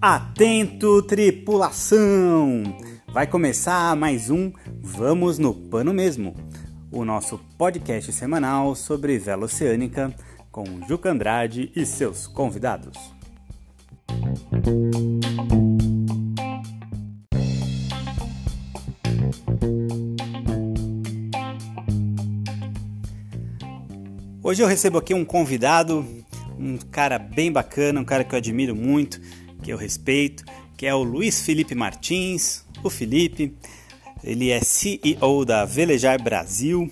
Atento, 0.00 1.00
tripulação! 1.02 2.62
Vai 3.12 3.26
começar 3.26 3.96
mais 3.96 4.28
um 4.28 4.52
Vamos 4.82 5.38
no 5.38 5.54
Pano 5.54 5.94
Mesmo, 5.94 6.34
o 6.92 7.04
nosso 7.04 7.38
podcast 7.56 8.12
semanal 8.12 8.74
sobre 8.74 9.18
vela 9.18 9.46
oceânica 9.46 10.14
com 10.52 10.64
Juca 10.86 11.10
Andrade 11.10 11.72
e 11.74 11.86
seus 11.86 12.26
convidados. 12.26 12.98
Hoje 24.46 24.62
eu 24.62 24.66
recebo 24.66 24.98
aqui 24.98 25.14
um 25.14 25.24
convidado, 25.24 26.06
um 26.58 26.76
cara 26.76 27.18
bem 27.18 27.50
bacana, 27.50 27.98
um 27.98 28.04
cara 28.04 28.22
que 28.22 28.34
eu 28.34 28.36
admiro 28.36 28.76
muito, 28.76 29.18
que 29.62 29.72
eu 29.72 29.76
respeito, 29.78 30.44
que 30.76 30.84
é 30.84 30.94
o 30.94 31.02
Luiz 31.02 31.40
Felipe 31.40 31.74
Martins. 31.74 32.62
O 32.82 32.90
Felipe, 32.90 33.56
ele 34.22 34.50
é 34.50 34.60
CEO 34.60 35.46
da 35.46 35.64
Velejar 35.64 36.22
Brasil, 36.22 36.90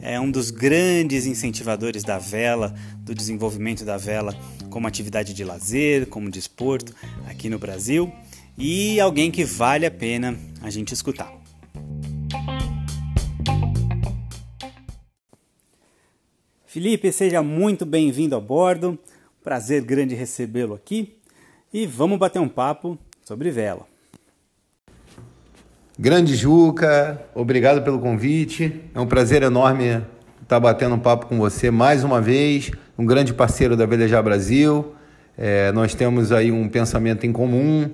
é 0.00 0.20
um 0.20 0.30
dos 0.30 0.52
grandes 0.52 1.26
incentivadores 1.26 2.04
da 2.04 2.18
vela, 2.18 2.72
do 3.00 3.12
desenvolvimento 3.16 3.84
da 3.84 3.96
vela 3.96 4.32
como 4.70 4.86
atividade 4.86 5.34
de 5.34 5.42
lazer, 5.42 6.06
como 6.06 6.30
desporto 6.30 6.94
aqui 7.28 7.50
no 7.50 7.58
Brasil 7.58 8.12
e 8.56 9.00
alguém 9.00 9.32
que 9.32 9.44
vale 9.44 9.86
a 9.86 9.90
pena 9.90 10.38
a 10.62 10.70
gente 10.70 10.94
escutar. 10.94 11.35
Felipe, 16.76 17.10
seja 17.10 17.42
muito 17.42 17.86
bem-vindo 17.86 18.36
a 18.36 18.38
bordo. 18.38 18.98
Prazer 19.42 19.80
grande 19.80 20.14
recebê-lo 20.14 20.74
aqui 20.74 21.16
e 21.72 21.86
vamos 21.86 22.18
bater 22.18 22.38
um 22.38 22.50
papo 22.50 22.98
sobre 23.24 23.50
vela. 23.50 23.86
Grande 25.98 26.36
Juca, 26.36 27.18
obrigado 27.34 27.82
pelo 27.82 27.98
convite. 27.98 28.78
É 28.94 29.00
um 29.00 29.06
prazer 29.06 29.42
enorme 29.42 30.02
estar 30.42 30.60
batendo 30.60 30.96
um 30.96 30.98
papo 30.98 31.24
com 31.24 31.38
você 31.38 31.70
mais 31.70 32.04
uma 32.04 32.20
vez, 32.20 32.70
um 32.98 33.06
grande 33.06 33.32
parceiro 33.32 33.74
da 33.74 33.86
Velejar 33.86 34.22
Brasil. 34.22 34.94
É, 35.38 35.72
nós 35.72 35.94
temos 35.94 36.30
aí 36.30 36.52
um 36.52 36.68
pensamento 36.68 37.24
em 37.24 37.32
comum, 37.32 37.90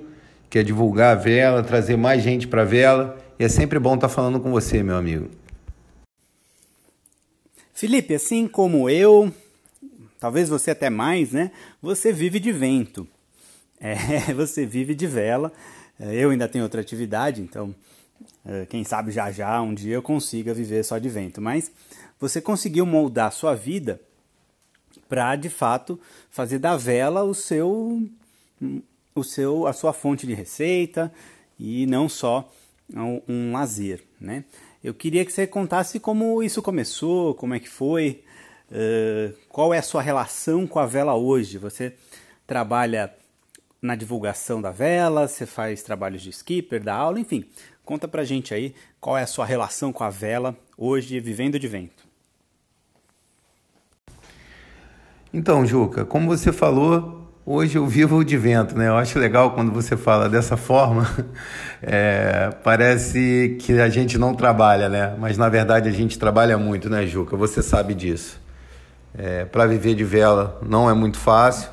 que 0.49 0.59
é 0.59 0.63
divulgar 0.63 1.15
a 1.15 1.17
vela, 1.17 1.63
trazer 1.63 1.95
mais 1.95 2.21
gente 2.21 2.49
para 2.49 2.63
a 2.63 2.65
vela. 2.65 3.17
E 3.39 3.45
é 3.45 3.47
sempre 3.47 3.79
bom 3.79 3.95
estar 3.95 4.09
falando 4.09 4.41
com 4.41 4.51
você, 4.51 4.83
meu 4.83 4.97
amigo. 4.97 5.29
Felipe, 7.73 8.13
assim 8.13 8.47
como 8.47 8.87
eu, 8.87 9.33
talvez 10.19 10.47
você 10.47 10.71
até 10.71 10.89
mais, 10.89 11.31
né? 11.31 11.51
Você 11.81 12.13
vive 12.13 12.39
de 12.39 12.51
vento. 12.51 13.07
É, 13.79 13.95
você 14.33 14.65
vive 14.65 14.93
de 14.93 15.07
vela. 15.07 15.51
É, 15.99 16.15
eu 16.15 16.29
ainda 16.29 16.47
tenho 16.47 16.63
outra 16.63 16.81
atividade, 16.81 17.41
então 17.41 17.73
é, 18.45 18.65
quem 18.67 18.83
sabe 18.83 19.11
já 19.11 19.31
já 19.31 19.59
um 19.61 19.73
dia 19.73 19.95
eu 19.95 20.01
consiga 20.03 20.53
viver 20.53 20.83
só 20.83 20.99
de 20.99 21.09
vento. 21.09 21.41
Mas 21.41 21.71
você 22.19 22.39
conseguiu 22.39 22.85
moldar 22.85 23.27
a 23.27 23.31
sua 23.31 23.55
vida 23.55 23.99
para 25.09 25.35
de 25.35 25.49
fato 25.49 25.99
fazer 26.29 26.59
da 26.59 26.77
vela 26.77 27.23
o 27.23 27.33
seu, 27.33 28.07
o 29.15 29.23
seu, 29.23 29.65
a 29.65 29.73
sua 29.73 29.93
fonte 29.93 30.27
de 30.27 30.33
receita 30.35 31.11
e 31.59 31.87
não 31.87 32.07
só 32.07 32.51
um, 32.95 33.21
um 33.27 33.51
lazer, 33.51 34.03
né? 34.21 34.45
Eu 34.83 34.93
queria 34.93 35.23
que 35.23 35.31
você 35.31 35.47
contasse 35.47 35.97
como 35.97 36.43
isso 36.43 36.61
começou, 36.61 37.33
como 37.35 37.53
é 37.53 37.59
que 37.59 37.69
foi, 37.69 38.21
uh, 38.69 39.33
qual 39.47 39.73
é 39.73 39.77
a 39.77 39.83
sua 39.83 40.01
relação 40.01 40.67
com 40.67 40.77
a 40.77 40.85
vela 40.85 41.15
hoje. 41.15 41.57
Você 41.57 41.93
trabalha 42.45 43.13
na 43.81 43.95
divulgação 43.95 44.61
da 44.61 44.71
vela, 44.71 45.27
você 45.27 45.45
faz 45.45 45.83
trabalhos 45.83 46.21
de 46.21 46.31
skipper, 46.31 46.83
da 46.83 46.93
aula, 46.93 47.17
enfim. 47.17 47.45
Conta 47.85 48.09
pra 48.09 48.25
gente 48.25 48.53
aí 48.53 48.75
qual 48.99 49.17
é 49.17 49.23
a 49.23 49.27
sua 49.27 49.45
relação 49.45 49.93
com 49.93 50.03
a 50.03 50.09
vela 50.09 50.53
hoje, 50.77 51.17
vivendo 51.21 51.57
de 51.57 51.67
vento. 51.67 52.03
Então, 55.33 55.65
Juca, 55.65 56.03
como 56.03 56.27
você 56.27 56.51
falou, 56.51 57.22
Hoje 57.45 57.77
eu 57.77 57.85
vivo 57.85 58.23
de 58.23 58.37
vento, 58.37 58.77
né? 58.77 58.87
Eu 58.87 58.95
acho 58.95 59.19
legal 59.19 59.51
quando 59.51 59.69
você 59.69 59.97
fala 59.97 60.29
dessa 60.29 60.55
forma. 60.57 61.05
É, 61.85 62.49
parece 62.63 63.57
que 63.59 63.77
a 63.81 63.89
gente 63.89 64.17
não 64.17 64.33
trabalha, 64.33 64.87
né? 64.87 65.17
Mas 65.19 65.37
na 65.37 65.49
verdade 65.49 65.89
a 65.89 65.91
gente 65.91 66.17
trabalha 66.17 66.57
muito, 66.57 66.89
né, 66.89 67.05
Juca? 67.05 67.35
Você 67.35 67.61
sabe 67.61 67.93
disso. 67.93 68.39
É, 69.13 69.43
Para 69.43 69.65
viver 69.65 69.93
de 69.93 70.05
vela 70.05 70.61
não 70.65 70.89
é 70.89 70.93
muito 70.93 71.17
fácil. 71.17 71.69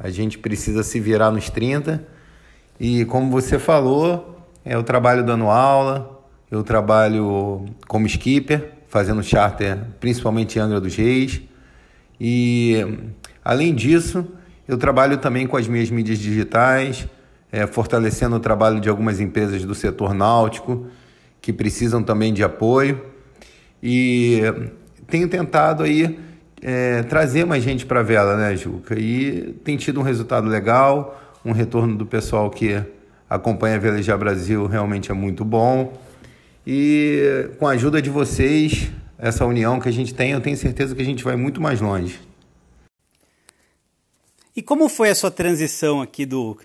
A 0.00 0.08
gente 0.08 0.38
precisa 0.38 0.82
se 0.82 0.98
virar 0.98 1.30
nos 1.30 1.50
30. 1.50 2.02
E 2.80 3.04
como 3.04 3.30
você 3.30 3.58
falou, 3.58 4.48
é, 4.64 4.76
eu 4.76 4.82
trabalho 4.82 5.22
dando 5.22 5.44
aula, 5.44 6.18
eu 6.50 6.62
trabalho 6.62 7.66
como 7.86 8.06
skipper, 8.06 8.70
fazendo 8.88 9.22
charter, 9.22 9.78
principalmente 10.00 10.58
em 10.58 10.62
Angra 10.62 10.80
dos 10.80 10.96
Reis. 10.96 11.42
E 12.18 12.82
além 13.44 13.74
disso, 13.74 14.26
eu 14.66 14.78
trabalho 14.78 15.18
também 15.18 15.46
com 15.46 15.56
as 15.56 15.66
minhas 15.66 15.90
mídias 15.90 16.18
digitais, 16.18 17.06
é, 17.50 17.66
fortalecendo 17.66 18.36
o 18.36 18.40
trabalho 18.40 18.80
de 18.80 18.88
algumas 18.88 19.20
empresas 19.20 19.64
do 19.64 19.74
setor 19.74 20.14
náutico 20.14 20.86
que 21.40 21.52
precisam 21.52 22.02
também 22.02 22.32
de 22.32 22.42
apoio 22.42 23.02
e 23.82 24.40
tenho 25.08 25.28
tentado 25.28 25.82
aí 25.82 26.18
é, 26.62 27.02
trazer 27.02 27.44
mais 27.44 27.64
gente 27.64 27.84
para 27.84 28.00
a 28.00 28.02
vela, 28.02 28.36
né, 28.36 28.56
Juca? 28.56 28.98
E 28.98 29.54
tem 29.64 29.76
tido 29.76 29.98
um 29.98 30.02
resultado 30.02 30.48
legal, 30.48 31.20
um 31.44 31.50
retorno 31.50 31.96
do 31.96 32.06
pessoal 32.06 32.48
que 32.48 32.80
acompanha 33.28 33.76
a 33.76 33.78
Velejar 33.78 34.16
Brasil 34.16 34.66
realmente 34.66 35.10
é 35.10 35.14
muito 35.14 35.44
bom. 35.44 36.00
E 36.64 37.50
com 37.58 37.66
a 37.66 37.72
ajuda 37.72 38.00
de 38.00 38.08
vocês, 38.08 38.90
essa 39.18 39.44
união 39.44 39.80
que 39.80 39.88
a 39.88 39.92
gente 39.92 40.14
tem, 40.14 40.30
eu 40.30 40.40
tenho 40.40 40.56
certeza 40.56 40.94
que 40.94 41.02
a 41.02 41.04
gente 41.04 41.24
vai 41.24 41.34
muito 41.34 41.60
mais 41.60 41.80
longe. 41.80 42.20
E 44.54 44.60
como 44.60 44.88
foi 44.88 45.08
a 45.08 45.14
sua 45.14 45.30
transição 45.30 46.02
aqui 46.02 46.26
do, 46.26 46.58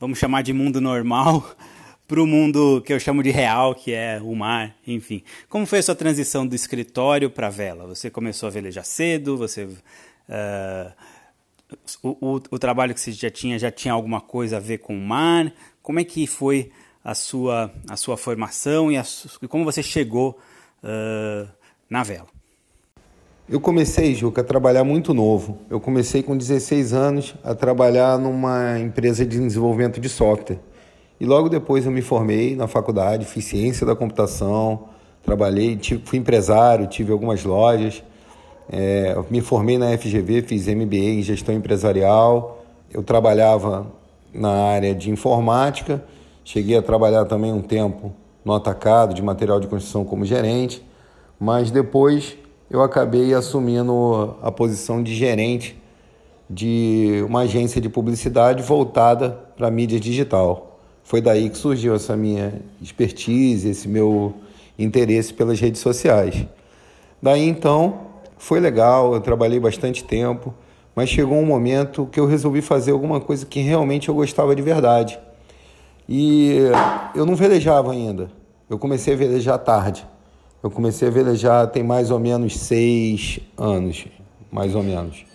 vamos 0.00 0.18
chamar 0.18 0.42
de 0.42 0.52
mundo 0.52 0.80
normal, 0.80 1.46
para 2.08 2.22
o 2.22 2.26
mundo 2.26 2.82
que 2.86 2.92
eu 2.92 2.98
chamo 2.98 3.22
de 3.22 3.30
real, 3.30 3.74
que 3.74 3.92
é 3.92 4.18
o 4.22 4.34
mar, 4.34 4.74
enfim. 4.86 5.22
Como 5.48 5.66
foi 5.66 5.78
a 5.80 5.82
sua 5.82 5.94
transição 5.94 6.46
do 6.46 6.54
escritório 6.54 7.30
para 7.30 7.48
a 7.48 7.50
vela? 7.50 7.86
Você 7.86 8.10
começou 8.10 8.46
a 8.46 8.50
velejar 8.50 8.84
cedo? 8.84 9.36
Você 9.36 9.64
uh, 9.64 10.92
o, 12.02 12.08
o, 12.20 12.34
o, 12.50 12.58
trabalho 12.58 12.94
que 12.94 13.00
você 13.00 13.12
já 13.12 13.30
tinha 13.30 13.58
já 13.58 13.70
tinha 13.70 13.92
alguma 13.92 14.20
coisa 14.20 14.56
a 14.56 14.60
ver 14.60 14.78
com 14.78 14.96
o 14.96 15.00
mar? 15.00 15.52
Como 15.82 16.00
é 16.00 16.04
que 16.04 16.26
foi 16.26 16.70
a 17.02 17.14
sua 17.14 17.72
a 17.88 17.96
sua 17.96 18.16
formação 18.16 18.90
e, 18.90 18.96
a, 18.96 19.04
e 19.42 19.48
como 19.48 19.64
você 19.64 19.82
chegou 19.82 20.38
uh, 20.82 21.48
na 21.88 22.02
vela? 22.02 22.33
Eu 23.46 23.60
comecei, 23.60 24.14
Juca, 24.14 24.40
a 24.40 24.44
trabalhar 24.44 24.84
muito 24.84 25.12
novo. 25.12 25.58
Eu 25.68 25.78
comecei 25.78 26.22
com 26.22 26.34
16 26.34 26.94
anos 26.94 27.34
a 27.44 27.54
trabalhar 27.54 28.18
numa 28.18 28.78
empresa 28.80 29.22
de 29.26 29.38
desenvolvimento 29.38 30.00
de 30.00 30.08
software. 30.08 30.58
E 31.20 31.26
logo 31.26 31.50
depois 31.50 31.84
eu 31.84 31.92
me 31.92 32.00
formei 32.00 32.56
na 32.56 32.66
faculdade, 32.66 33.26
fiz 33.26 33.44
ciência 33.44 33.86
da 33.86 33.94
computação, 33.94 34.84
trabalhei, 35.22 35.76
tive, 35.76 36.02
fui 36.06 36.18
empresário, 36.18 36.86
tive 36.86 37.12
algumas 37.12 37.44
lojas. 37.44 38.02
É, 38.72 39.14
me 39.30 39.42
formei 39.42 39.76
na 39.76 39.94
FGV, 39.98 40.40
fiz 40.40 40.66
MBA 40.66 40.96
em 40.96 41.22
gestão 41.22 41.54
empresarial. 41.54 42.64
Eu 42.90 43.02
trabalhava 43.02 43.86
na 44.32 44.52
área 44.52 44.94
de 44.94 45.10
informática, 45.10 46.02
cheguei 46.46 46.78
a 46.78 46.82
trabalhar 46.82 47.26
também 47.26 47.52
um 47.52 47.60
tempo 47.60 48.10
no 48.42 48.54
atacado 48.54 49.12
de 49.12 49.20
material 49.20 49.60
de 49.60 49.66
construção 49.66 50.02
como 50.02 50.24
gerente, 50.24 50.82
mas 51.38 51.70
depois 51.70 52.38
eu 52.74 52.82
acabei 52.82 53.32
assumindo 53.32 54.36
a 54.42 54.50
posição 54.50 55.00
de 55.00 55.14
gerente 55.14 55.80
de 56.50 57.22
uma 57.24 57.42
agência 57.42 57.80
de 57.80 57.88
publicidade 57.88 58.64
voltada 58.64 59.30
para 59.56 59.70
mídia 59.70 60.00
digital. 60.00 60.80
Foi 61.04 61.20
daí 61.20 61.48
que 61.48 61.56
surgiu 61.56 61.94
essa 61.94 62.16
minha 62.16 62.60
expertise, 62.82 63.68
esse 63.68 63.86
meu 63.86 64.34
interesse 64.76 65.32
pelas 65.32 65.60
redes 65.60 65.80
sociais. 65.80 66.48
Daí 67.22 67.48
então 67.48 68.08
foi 68.36 68.58
legal, 68.58 69.14
eu 69.14 69.20
trabalhei 69.20 69.60
bastante 69.60 70.02
tempo, 70.02 70.52
mas 70.96 71.08
chegou 71.08 71.38
um 71.38 71.46
momento 71.46 72.08
que 72.10 72.18
eu 72.18 72.26
resolvi 72.26 72.60
fazer 72.60 72.90
alguma 72.90 73.20
coisa 73.20 73.46
que 73.46 73.60
realmente 73.60 74.08
eu 74.08 74.16
gostava 74.16 74.52
de 74.52 74.62
verdade. 74.62 75.16
E 76.08 76.56
eu 77.14 77.24
não 77.24 77.36
velejava 77.36 77.92
ainda. 77.92 78.32
Eu 78.68 78.80
comecei 78.80 79.14
a 79.14 79.16
velejar 79.16 79.60
tarde. 79.60 80.04
Eu 80.64 80.70
comecei 80.70 81.08
a 81.08 81.10
velejar 81.10 81.66
tem 81.66 81.82
mais 81.82 82.10
ou 82.10 82.18
menos 82.18 82.56
seis 82.56 83.38
anos, 83.54 84.06
mais 84.50 84.74
ou 84.74 84.82
menos. 84.82 85.26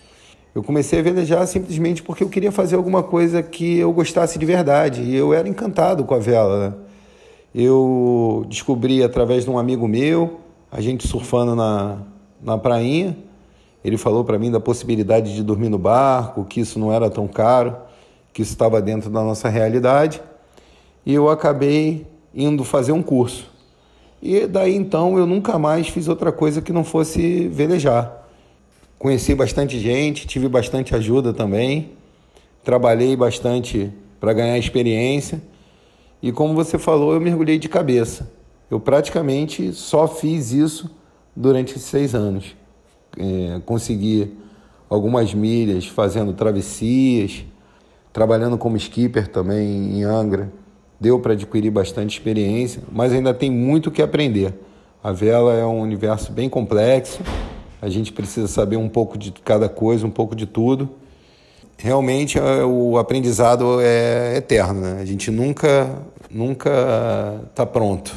Eu 0.52 0.60
comecei 0.60 0.98
a 0.98 1.02
velejar 1.02 1.46
simplesmente 1.46 2.02
porque 2.02 2.24
eu 2.24 2.28
queria 2.28 2.50
fazer 2.50 2.74
alguma 2.74 3.00
coisa 3.00 3.40
que 3.40 3.78
eu 3.78 3.92
gostasse 3.92 4.40
de 4.40 4.44
verdade. 4.44 5.02
E 5.02 5.14
eu 5.14 5.32
era 5.32 5.48
encantado 5.48 6.02
com 6.02 6.14
a 6.14 6.18
vela. 6.18 6.70
Né? 6.70 6.74
Eu 7.54 8.44
descobri 8.48 9.04
através 9.04 9.44
de 9.44 9.50
um 9.50 9.56
amigo 9.56 9.86
meu, 9.86 10.40
a 10.68 10.80
gente 10.80 11.06
surfando 11.06 11.54
na, 11.54 11.98
na 12.42 12.58
prainha, 12.58 13.16
Ele 13.84 13.96
falou 13.96 14.24
para 14.24 14.36
mim 14.36 14.50
da 14.50 14.58
possibilidade 14.58 15.32
de 15.32 15.44
dormir 15.44 15.68
no 15.68 15.78
barco, 15.78 16.44
que 16.44 16.60
isso 16.60 16.76
não 16.76 16.92
era 16.92 17.08
tão 17.08 17.28
caro, 17.28 17.76
que 18.32 18.42
isso 18.42 18.50
estava 18.50 18.82
dentro 18.82 19.08
da 19.08 19.22
nossa 19.22 19.48
realidade. 19.48 20.20
E 21.06 21.14
eu 21.14 21.28
acabei 21.28 22.04
indo 22.34 22.64
fazer 22.64 22.90
um 22.90 23.00
curso. 23.00 23.49
E 24.22 24.46
daí 24.46 24.74
então 24.74 25.18
eu 25.18 25.26
nunca 25.26 25.58
mais 25.58 25.88
fiz 25.88 26.08
outra 26.08 26.30
coisa 26.30 26.60
que 26.60 26.72
não 26.72 26.84
fosse 26.84 27.48
velejar. 27.48 28.28
Conheci 28.98 29.34
bastante 29.34 29.78
gente, 29.78 30.26
tive 30.26 30.46
bastante 30.46 30.94
ajuda 30.94 31.32
também, 31.32 31.92
trabalhei 32.62 33.16
bastante 33.16 33.90
para 34.20 34.34
ganhar 34.34 34.58
experiência. 34.58 35.40
E 36.22 36.30
como 36.30 36.54
você 36.54 36.78
falou, 36.78 37.14
eu 37.14 37.20
mergulhei 37.20 37.58
de 37.58 37.68
cabeça. 37.68 38.30
Eu 38.70 38.78
praticamente 38.78 39.72
só 39.72 40.06
fiz 40.06 40.52
isso 40.52 40.90
durante 41.34 41.78
seis 41.78 42.14
anos. 42.14 42.54
É, 43.16 43.60
consegui 43.64 44.36
algumas 44.88 45.32
milhas 45.32 45.86
fazendo 45.86 46.34
travessias, 46.34 47.44
trabalhando 48.12 48.58
como 48.58 48.76
skipper 48.76 49.28
também 49.28 49.98
em 49.98 50.04
Angra. 50.04 50.52
Deu 51.00 51.18
para 51.18 51.32
adquirir 51.32 51.70
bastante 51.70 52.18
experiência, 52.18 52.82
mas 52.92 53.12
ainda 53.12 53.32
tem 53.32 53.50
muito 53.50 53.90
que 53.90 54.02
aprender. 54.02 54.54
A 55.02 55.12
vela 55.12 55.54
é 55.54 55.64
um 55.64 55.80
universo 55.80 56.30
bem 56.30 56.48
complexo, 56.48 57.20
a 57.80 57.88
gente 57.88 58.12
precisa 58.12 58.46
saber 58.46 58.76
um 58.76 58.88
pouco 58.88 59.16
de 59.16 59.32
cada 59.32 59.68
coisa, 59.68 60.06
um 60.06 60.10
pouco 60.10 60.36
de 60.36 60.44
tudo. 60.44 60.90
Realmente 61.78 62.38
é, 62.38 62.62
o 62.62 62.98
aprendizado 62.98 63.80
é 63.80 64.36
eterno, 64.36 64.82
né? 64.82 65.00
a 65.00 65.04
gente 65.06 65.30
nunca 65.30 66.04
nunca 66.30 66.70
está 67.50 67.64
pronto. 67.64 68.14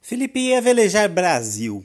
Felipe, 0.00 0.38
e 0.40 0.54
a 0.54 0.60
Velejar 0.60 1.08
Brasil? 1.08 1.84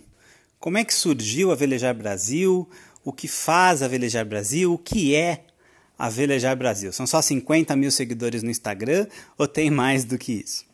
Como 0.60 0.78
é 0.78 0.84
que 0.84 0.94
surgiu 0.94 1.52
a 1.52 1.56
Velejar 1.56 1.96
Brasil? 1.96 2.68
O 3.04 3.14
que 3.14 3.28
faz 3.28 3.82
a 3.82 3.88
Velejar 3.88 4.26
Brasil? 4.26 4.74
O 4.74 4.78
que 4.78 5.16
é 5.16 5.42
a 5.98 6.10
Velejar 6.10 6.56
Brasil? 6.56 6.92
São 6.92 7.08
só 7.08 7.22
50 7.22 7.76
mil 7.76 7.92
seguidores 7.92 8.44
no 8.44 8.50
Instagram 8.50 9.08
ou 9.38 9.48
tem 9.48 9.70
mais 9.70 10.04
do 10.06 10.18
que 10.18 10.34
isso? 10.34 10.66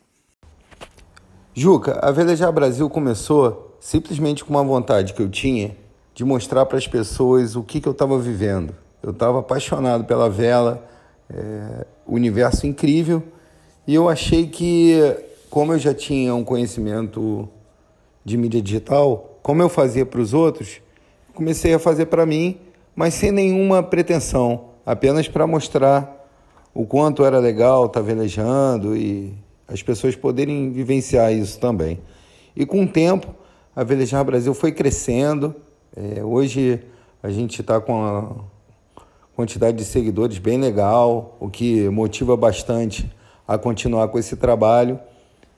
Juca, 1.54 1.98
a 2.00 2.10
Velejar 2.10 2.50
Brasil 2.52 2.88
começou 2.88 3.76
simplesmente 3.78 4.44
com 4.44 4.50
uma 4.50 4.64
vontade 4.64 5.12
que 5.12 5.20
eu 5.20 5.28
tinha 5.28 5.76
de 6.14 6.24
mostrar 6.24 6.64
para 6.66 6.78
as 6.78 6.86
pessoas 6.86 7.56
o 7.56 7.62
que, 7.62 7.80
que 7.80 7.88
eu 7.88 7.92
estava 7.92 8.18
vivendo. 8.18 8.74
Eu 9.02 9.10
estava 9.10 9.40
apaixonado 9.40 10.04
pela 10.04 10.30
vela, 10.30 10.88
é, 11.28 11.86
universo 12.06 12.66
incrível, 12.66 13.22
e 13.86 13.94
eu 13.94 14.08
achei 14.08 14.46
que, 14.46 14.98
como 15.50 15.72
eu 15.72 15.78
já 15.78 15.92
tinha 15.92 16.34
um 16.34 16.44
conhecimento 16.44 17.48
de 18.24 18.36
mídia 18.36 18.62
digital, 18.62 19.38
como 19.42 19.60
eu 19.60 19.68
fazia 19.68 20.06
para 20.06 20.20
os 20.20 20.32
outros, 20.32 20.80
comecei 21.34 21.74
a 21.74 21.78
fazer 21.78 22.06
para 22.06 22.24
mim, 22.24 22.58
mas 22.94 23.14
sem 23.14 23.32
nenhuma 23.32 23.82
pretensão, 23.82 24.71
apenas 24.84 25.28
para 25.28 25.46
mostrar 25.46 26.20
o 26.74 26.86
quanto 26.86 27.24
era 27.24 27.38
legal 27.38 27.86
estar 27.86 28.00
tá 28.00 28.06
velejando 28.06 28.96
e 28.96 29.34
as 29.68 29.82
pessoas 29.82 30.16
poderem 30.16 30.70
vivenciar 30.70 31.32
isso 31.32 31.58
também. 31.58 32.00
E 32.54 32.66
com 32.66 32.82
o 32.82 32.88
tempo, 32.88 33.34
a 33.74 33.82
Velejar 33.82 34.24
Brasil 34.24 34.52
foi 34.52 34.72
crescendo. 34.72 35.54
É, 35.96 36.22
hoje 36.22 36.82
a 37.22 37.30
gente 37.30 37.60
está 37.60 37.80
com 37.80 37.94
uma 37.94 38.36
quantidade 39.34 39.76
de 39.76 39.84
seguidores 39.84 40.38
bem 40.38 40.58
legal, 40.58 41.36
o 41.40 41.48
que 41.48 41.88
motiva 41.88 42.36
bastante 42.36 43.10
a 43.46 43.56
continuar 43.56 44.08
com 44.08 44.18
esse 44.18 44.36
trabalho. 44.36 45.00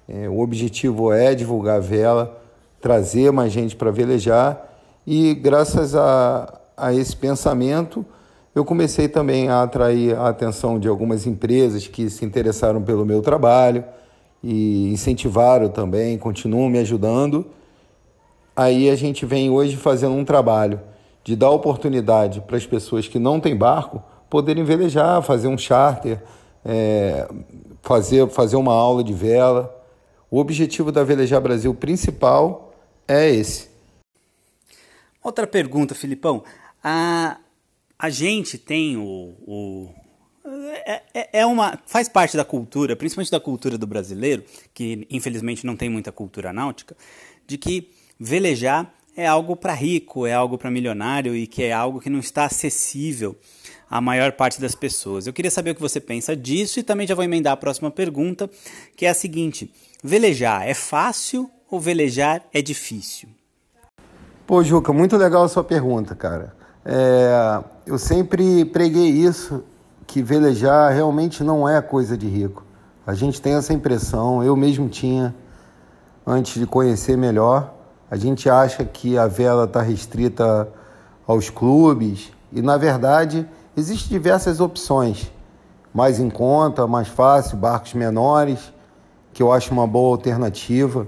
É, 0.08 0.28
o 0.28 0.40
objetivo 0.40 1.12
é 1.12 1.34
divulgar 1.34 1.76
a 1.76 1.80
vela, 1.80 2.40
trazer 2.80 3.32
mais 3.32 3.52
gente 3.52 3.74
para 3.74 3.90
velejar 3.90 4.72
e 5.06 5.34
graças 5.34 5.94
a, 5.94 6.60
a 6.76 6.92
esse 6.94 7.16
pensamento 7.16 8.04
eu 8.54 8.64
comecei 8.64 9.08
também 9.08 9.48
a 9.48 9.62
atrair 9.62 10.16
a 10.16 10.28
atenção 10.28 10.78
de 10.78 10.86
algumas 10.86 11.26
empresas 11.26 11.88
que 11.88 12.08
se 12.08 12.24
interessaram 12.24 12.80
pelo 12.82 13.04
meu 13.04 13.20
trabalho 13.20 13.84
e 14.42 14.92
incentivaram 14.92 15.68
também, 15.68 16.16
continuam 16.16 16.68
me 16.68 16.78
ajudando. 16.78 17.46
Aí 18.54 18.88
a 18.88 18.94
gente 18.94 19.26
vem 19.26 19.50
hoje 19.50 19.76
fazendo 19.76 20.14
um 20.14 20.24
trabalho 20.24 20.80
de 21.24 21.34
dar 21.34 21.50
oportunidade 21.50 22.40
para 22.42 22.56
as 22.56 22.66
pessoas 22.66 23.08
que 23.08 23.18
não 23.18 23.40
têm 23.40 23.56
barco 23.56 24.02
poderem 24.30 24.62
velejar, 24.62 25.22
fazer 25.22 25.48
um 25.48 25.58
charter, 25.58 26.22
é, 26.64 27.28
fazer, 27.82 28.28
fazer 28.28 28.56
uma 28.56 28.72
aula 28.72 29.02
de 29.02 29.12
vela. 29.12 29.74
O 30.30 30.38
objetivo 30.38 30.92
da 30.92 31.02
Velejar 31.02 31.40
Brasil 31.40 31.74
principal 31.74 32.72
é 33.08 33.30
esse. 33.30 33.68
Outra 35.22 35.46
pergunta, 35.46 35.94
Filipão. 35.94 36.44
A, 36.82 37.38
a 38.04 38.10
gente 38.10 38.58
tem 38.58 38.98
o, 38.98 39.34
o 39.46 39.88
é, 40.44 41.00
é, 41.14 41.28
é, 41.40 41.46
uma 41.46 41.78
faz 41.86 42.06
parte 42.06 42.36
da 42.36 42.44
cultura, 42.44 42.94
principalmente 42.94 43.30
da 43.30 43.40
cultura 43.40 43.78
do 43.78 43.86
brasileiro, 43.86 44.44
que 44.74 45.06
infelizmente 45.10 45.64
não 45.64 45.74
tem 45.74 45.88
muita 45.88 46.12
cultura 46.12 46.52
náutica, 46.52 46.94
de 47.46 47.56
que 47.56 47.90
velejar 48.20 48.92
é 49.16 49.26
algo 49.26 49.56
para 49.56 49.72
rico, 49.72 50.26
é 50.26 50.34
algo 50.34 50.58
para 50.58 50.70
milionário 50.70 51.34
e 51.34 51.46
que 51.46 51.62
é 51.62 51.72
algo 51.72 51.98
que 51.98 52.10
não 52.10 52.18
está 52.18 52.44
acessível 52.44 53.38
à 53.88 54.02
maior 54.02 54.32
parte 54.32 54.60
das 54.60 54.74
pessoas. 54.74 55.26
Eu 55.26 55.32
queria 55.32 55.50
saber 55.50 55.70
o 55.70 55.74
que 55.74 55.80
você 55.80 55.98
pensa 55.98 56.36
disso 56.36 56.78
e 56.78 56.82
também 56.82 57.06
já 57.06 57.14
vou 57.14 57.24
emendar 57.24 57.54
a 57.54 57.56
próxima 57.56 57.90
pergunta, 57.90 58.50
que 58.94 59.06
é 59.06 59.08
a 59.08 59.14
seguinte: 59.14 59.72
velejar 60.02 60.68
é 60.68 60.74
fácil 60.74 61.50
ou 61.70 61.80
velejar 61.80 62.44
é 62.52 62.60
difícil? 62.60 63.30
Pô, 64.46 64.62
Juca, 64.62 64.92
muito 64.92 65.16
legal 65.16 65.44
a 65.44 65.48
sua 65.48 65.64
pergunta, 65.64 66.14
cara. 66.14 66.63
É, 66.84 67.64
eu 67.86 67.98
sempre 67.98 68.64
preguei 68.66 69.08
isso, 69.08 69.64
que 70.06 70.22
velejar 70.22 70.92
realmente 70.92 71.42
não 71.42 71.68
é 71.68 71.80
coisa 71.80 72.16
de 72.16 72.26
rico. 72.26 72.64
A 73.06 73.14
gente 73.14 73.40
tem 73.40 73.54
essa 73.54 73.72
impressão, 73.72 74.42
eu 74.42 74.54
mesmo 74.54 74.88
tinha, 74.88 75.34
antes 76.26 76.60
de 76.60 76.66
conhecer 76.66 77.16
melhor. 77.16 77.72
A 78.10 78.16
gente 78.16 78.48
acha 78.48 78.84
que 78.84 79.16
a 79.16 79.26
vela 79.26 79.64
está 79.64 79.80
restrita 79.80 80.68
aos 81.26 81.50
clubes 81.50 82.30
e, 82.52 82.60
na 82.60 82.76
verdade, 82.76 83.48
existem 83.76 84.08
diversas 84.10 84.60
opções. 84.60 85.32
Mais 85.92 86.20
em 86.20 86.28
conta, 86.28 86.86
mais 86.86 87.08
fácil, 87.08 87.56
barcos 87.56 87.94
menores, 87.94 88.72
que 89.32 89.42
eu 89.42 89.52
acho 89.52 89.72
uma 89.72 89.86
boa 89.86 90.10
alternativa. 90.10 91.06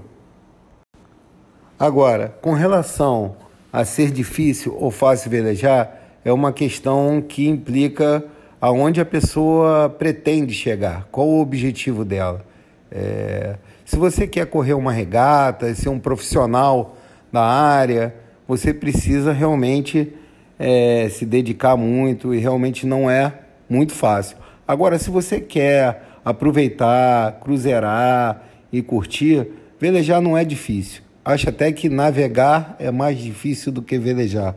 Agora, 1.79 2.35
com 2.41 2.53
relação 2.53 3.35
a 3.77 3.85
ser 3.85 4.09
difícil 4.09 4.75
ou 4.75 4.89
fácil 4.89 5.29
velejar, 5.29 6.01
é 6.25 6.33
uma 6.33 6.51
questão 6.51 7.21
que 7.21 7.47
implica 7.47 8.25
aonde 8.59 8.99
a 8.99 9.05
pessoa 9.05 9.87
pretende 9.87 10.51
chegar, 10.51 11.07
qual 11.11 11.27
o 11.27 11.39
objetivo 11.39 12.03
dela. 12.03 12.43
É, 12.91 13.55
se 13.85 13.95
você 13.95 14.25
quer 14.25 14.47
correr 14.47 14.73
uma 14.73 14.91
regata, 14.91 15.75
ser 15.75 15.89
um 15.89 15.99
profissional 15.99 16.97
da 17.31 17.43
área, 17.43 18.15
você 18.47 18.73
precisa 18.73 19.31
realmente 19.31 20.11
é, 20.57 21.07
se 21.11 21.23
dedicar 21.23 21.77
muito 21.77 22.33
e 22.33 22.39
realmente 22.39 22.87
não 22.87 23.07
é 23.07 23.31
muito 23.69 23.93
fácil. 23.93 24.37
Agora, 24.67 24.97
se 24.97 25.11
você 25.11 25.39
quer 25.39 26.01
aproveitar, 26.25 27.33
cruzeirar 27.41 28.41
e 28.73 28.81
curtir, 28.81 29.47
velejar 29.79 30.19
não 30.19 30.35
é 30.35 30.43
difícil 30.43 31.05
acho 31.27 31.49
até 31.49 31.73
que 31.73 31.89
navegar 31.89 32.77
é 32.79 32.89
mais 32.89 33.19
difícil 33.19 33.69
do 33.71 33.81
que 33.81 33.97
velejar. 33.97 34.55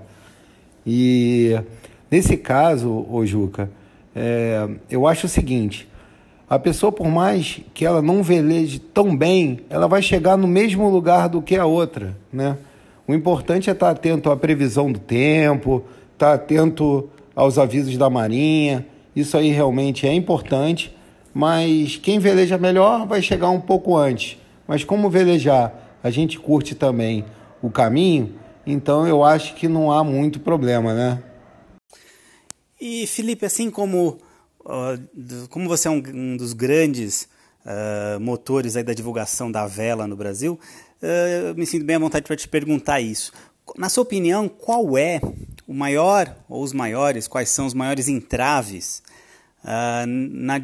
E 0.87 1.61
nesse 2.09 2.37
caso, 2.37 3.07
ô 3.11 3.27
Juca, 3.27 3.69
é, 4.15 4.69
eu 4.89 5.07
acho 5.07 5.27
o 5.27 5.29
seguinte: 5.29 5.89
a 6.49 6.59
pessoa, 6.61 6.93
por 6.93 7.09
mais 7.09 7.61
que 7.75 7.85
ela 7.85 8.01
não 8.01 8.23
veleje 8.23 8.79
tão 8.79 9.17
bem, 9.17 9.61
ela 9.69 9.89
vai 9.89 10.01
chegar 10.01 10.37
no 10.37 10.47
mesmo 10.47 10.89
lugar 10.89 11.29
do 11.29 11.43
que 11.43 11.57
a 11.57 11.67
outra, 11.67 12.17
né? 12.33 12.57
O 13.07 13.13
importante 13.13 13.69
é 13.69 13.73
estar 13.73 13.91
atento 13.91 14.31
à 14.31 14.37
previsão 14.37 14.93
do 14.93 15.01
tempo, 15.01 15.83
estar 16.13 16.35
atento 16.35 17.11
aos 17.35 17.59
avisos 17.59 17.97
da 17.97 18.09
marinha. 18.09 18.87
Isso 19.17 19.37
aí 19.37 19.51
realmente 19.51 20.07
é 20.07 20.15
importante, 20.15 20.97
mas 21.35 21.97
quem 21.97 22.21
veleja 22.21 22.57
melhor 22.57 23.09
vai 23.09 23.21
chegar 23.21 23.51
um 23.51 23.61
pouco 23.61 23.97
antes. 23.97 24.39
Mas 24.69 24.85
como 24.85 25.11
velejar 25.11 25.90
a 26.03 26.11
gente 26.11 26.39
curte 26.39 26.75
também 26.75 27.25
o 27.63 27.71
caminho, 27.71 28.35
então 28.67 29.07
eu 29.07 29.23
acho 29.25 29.55
que 29.55 29.69
não 29.69 29.93
há 29.93 30.03
muito 30.03 30.41
problema, 30.41 30.95
né? 30.95 31.23
E 32.81 33.07
Felipe, 33.07 33.45
assim 33.45 33.71
como, 33.71 34.19
uh, 34.61 35.49
como 35.51 35.69
você 35.69 35.89
é 35.89 35.91
um, 35.91 36.37
dos 36.37 36.55
grandes 36.55 37.29
uh, 37.67 38.19
motores 38.19 38.75
aí 38.77 38.83
da 38.83 38.95
divulgação 38.95 39.53
da 39.53 39.67
vela 39.67 40.07
no 40.07 40.17
Brasil, 40.17 40.59
uh, 41.03 41.49
eu 41.49 41.55
me 41.55 41.67
sinto 41.67 41.85
bem 41.85 41.97
à 41.97 41.99
vontade 41.99 42.25
para 42.27 42.37
te 42.37 42.49
perguntar 42.49 43.01
isso. 43.01 43.33
Na 43.77 43.91
sua 43.91 44.03
opinião, 44.03 44.49
qual 44.49 44.97
é 44.97 45.21
o 45.67 45.75
maior 45.75 46.35
ou 46.49 46.63
os 46.63 46.73
maiores, 46.73 47.29
quais 47.29 47.51
são 47.51 47.67
os 47.67 47.75
maiores 47.75 48.09
entraves 48.09 49.03
na, 49.63 50.55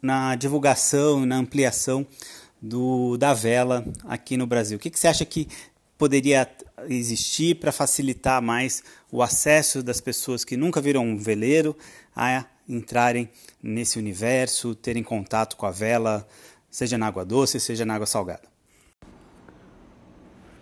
na 0.00 0.36
divulgação, 0.36 1.26
na 1.26 1.36
ampliação 1.36 2.06
do, 2.66 3.16
da 3.16 3.32
vela 3.32 3.84
aqui 4.04 4.36
no 4.36 4.46
Brasil. 4.46 4.76
O 4.76 4.80
que, 4.80 4.90
que 4.90 4.98
você 4.98 5.08
acha 5.08 5.24
que 5.24 5.48
poderia 5.96 6.48
existir 6.88 7.56
para 7.56 7.72
facilitar 7.72 8.42
mais 8.42 8.82
o 9.10 9.22
acesso 9.22 9.82
das 9.82 10.00
pessoas 10.00 10.44
que 10.44 10.56
nunca 10.56 10.80
viram 10.80 11.04
um 11.04 11.16
veleiro 11.16 11.76
a 12.14 12.44
entrarem 12.68 13.30
nesse 13.62 13.98
universo, 13.98 14.74
terem 14.74 15.02
contato 15.02 15.56
com 15.56 15.66
a 15.66 15.70
vela, 15.70 16.26
seja 16.70 16.98
na 16.98 17.06
água 17.06 17.24
doce, 17.24 17.58
seja 17.60 17.86
na 17.86 17.94
água 17.94 18.06
salgada? 18.06 18.42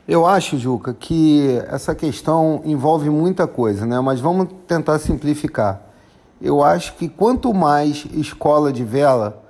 Eu 0.07 0.27
acho, 0.27 0.59
Juca, 0.59 0.93
que 0.93 1.59
essa 1.67 1.95
questão 1.95 2.61
envolve 2.65 3.09
muita 3.09 3.47
coisa, 3.47 3.87
né? 3.87 3.99
Mas 4.01 4.21
vamos 4.21 4.49
tentar 4.67 4.99
simplificar. 4.99 5.83
Eu 6.43 6.63
acho 6.63 6.95
que 6.97 7.09
quanto 7.09 7.55
mais 7.55 8.05
escola 8.13 8.71
de 8.71 8.85
vela 8.85 9.43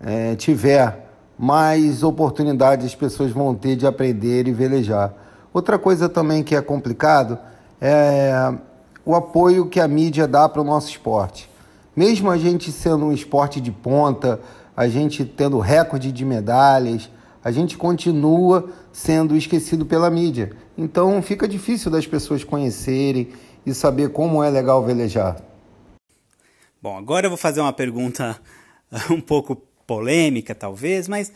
é, 0.00 0.34
tiver, 0.34 1.01
mais 1.42 2.04
oportunidades 2.04 2.86
as 2.86 2.94
pessoas 2.94 3.32
vão 3.32 3.52
ter 3.52 3.74
de 3.74 3.84
aprender 3.84 4.46
e 4.46 4.52
velejar. 4.52 5.12
Outra 5.52 5.76
coisa 5.76 6.08
também 6.08 6.40
que 6.40 6.54
é 6.54 6.62
complicado 6.62 7.36
é 7.80 8.32
o 9.04 9.12
apoio 9.12 9.66
que 9.66 9.80
a 9.80 9.88
mídia 9.88 10.28
dá 10.28 10.48
para 10.48 10.62
o 10.62 10.64
nosso 10.64 10.88
esporte. 10.90 11.50
Mesmo 11.96 12.30
a 12.30 12.38
gente 12.38 12.70
sendo 12.70 13.06
um 13.06 13.12
esporte 13.12 13.60
de 13.60 13.72
ponta, 13.72 14.40
a 14.76 14.86
gente 14.86 15.24
tendo 15.24 15.58
recorde 15.58 16.12
de 16.12 16.24
medalhas, 16.24 17.10
a 17.42 17.50
gente 17.50 17.76
continua 17.76 18.68
sendo 18.92 19.36
esquecido 19.36 19.84
pela 19.84 20.08
mídia. 20.08 20.52
Então 20.78 21.20
fica 21.20 21.48
difícil 21.48 21.90
das 21.90 22.06
pessoas 22.06 22.44
conhecerem 22.44 23.30
e 23.66 23.74
saber 23.74 24.10
como 24.10 24.44
é 24.44 24.48
legal 24.48 24.80
velejar. 24.84 25.38
Bom, 26.80 26.96
agora 26.96 27.26
eu 27.26 27.30
vou 27.30 27.36
fazer 27.36 27.60
uma 27.60 27.72
pergunta 27.72 28.40
um 29.10 29.20
pouco 29.20 29.60
polêmica, 29.86 30.54
talvez, 30.54 31.08
mas 31.08 31.28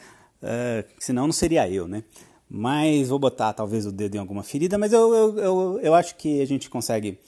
uh, 0.43 0.85
senão 0.99 1.27
não 1.27 1.33
seria 1.33 1.69
eu, 1.69 1.87
né? 1.87 2.03
Mas 2.49 3.09
vou 3.09 3.19
botar 3.19 3.53
talvez 3.53 3.87
o 3.87 3.93
dedo 3.93 4.15
em 4.15 4.19
alguma 4.19 4.43
ferida, 4.43 4.79
mas 4.79 4.93
eu, 4.93 5.15
eu, 5.15 5.39
eu, 5.39 5.81
eu 5.83 5.95
acho 5.95 6.17
que 6.17 6.41
a 6.41 6.47
gente 6.47 6.71
consegue. 6.71 7.19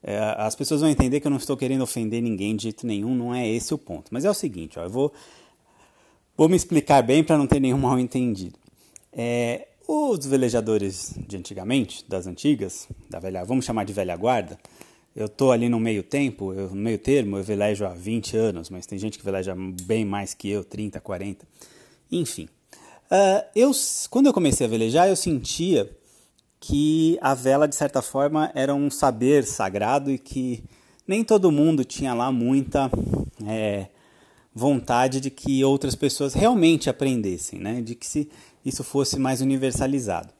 É, 0.00 0.16
as 0.38 0.54
pessoas 0.54 0.80
vão 0.80 0.88
entender 0.88 1.18
que 1.18 1.26
eu 1.26 1.30
não 1.30 1.38
estou 1.38 1.56
querendo 1.56 1.82
ofender 1.82 2.22
ninguém 2.22 2.54
de 2.54 2.64
jeito 2.64 2.86
nenhum, 2.86 3.14
não 3.14 3.34
é 3.34 3.48
esse 3.48 3.74
o 3.74 3.78
ponto. 3.78 4.08
Mas 4.12 4.24
é 4.24 4.30
o 4.30 4.34
seguinte, 4.34 4.78
ó, 4.78 4.84
eu 4.84 4.90
vou, 4.90 5.12
vou 6.36 6.48
me 6.48 6.54
explicar 6.54 7.02
bem 7.02 7.24
para 7.24 7.36
não 7.36 7.48
ter 7.48 7.58
nenhum 7.58 7.78
mal 7.78 7.98
entendido. 7.98 8.56
É, 9.12 9.66
os 9.88 10.24
velejadores 10.24 11.14
de 11.26 11.36
antigamente, 11.36 12.04
das 12.08 12.28
antigas, 12.28 12.86
da 13.10 13.18
velha, 13.18 13.44
vamos 13.44 13.64
chamar 13.64 13.84
de 13.84 13.92
velha 13.92 14.16
guarda, 14.16 14.56
eu 15.18 15.26
estou 15.26 15.50
ali 15.50 15.68
no 15.68 15.80
meio 15.80 16.04
tempo, 16.04 16.52
eu, 16.52 16.68
no 16.68 16.76
meio 16.76 16.96
termo, 16.96 17.36
eu 17.36 17.42
velejo 17.42 17.84
há 17.84 17.88
20 17.88 18.36
anos, 18.36 18.70
mas 18.70 18.86
tem 18.86 18.96
gente 18.96 19.18
que 19.18 19.24
veleja 19.24 19.52
bem 19.82 20.04
mais 20.04 20.32
que 20.32 20.48
eu, 20.48 20.62
30, 20.62 21.00
40, 21.00 21.44
enfim. 22.12 22.48
Uh, 23.10 23.42
eu, 23.52 23.72
quando 24.10 24.26
eu 24.26 24.32
comecei 24.32 24.64
a 24.64 24.70
velejar, 24.70 25.08
eu 25.08 25.16
sentia 25.16 25.90
que 26.60 27.18
a 27.20 27.34
vela, 27.34 27.66
de 27.66 27.74
certa 27.74 28.00
forma, 28.00 28.52
era 28.54 28.72
um 28.72 28.88
saber 28.88 29.44
sagrado 29.44 30.08
e 30.08 30.18
que 30.18 30.62
nem 31.04 31.24
todo 31.24 31.50
mundo 31.50 31.84
tinha 31.84 32.14
lá 32.14 32.30
muita 32.30 32.88
é, 33.44 33.88
vontade 34.54 35.20
de 35.20 35.30
que 35.30 35.64
outras 35.64 35.96
pessoas 35.96 36.32
realmente 36.32 36.88
aprendessem, 36.88 37.58
né? 37.58 37.80
de 37.80 37.96
que 37.96 38.06
se 38.06 38.30
isso 38.64 38.84
fosse 38.84 39.18
mais 39.18 39.40
universalizado. 39.40 40.32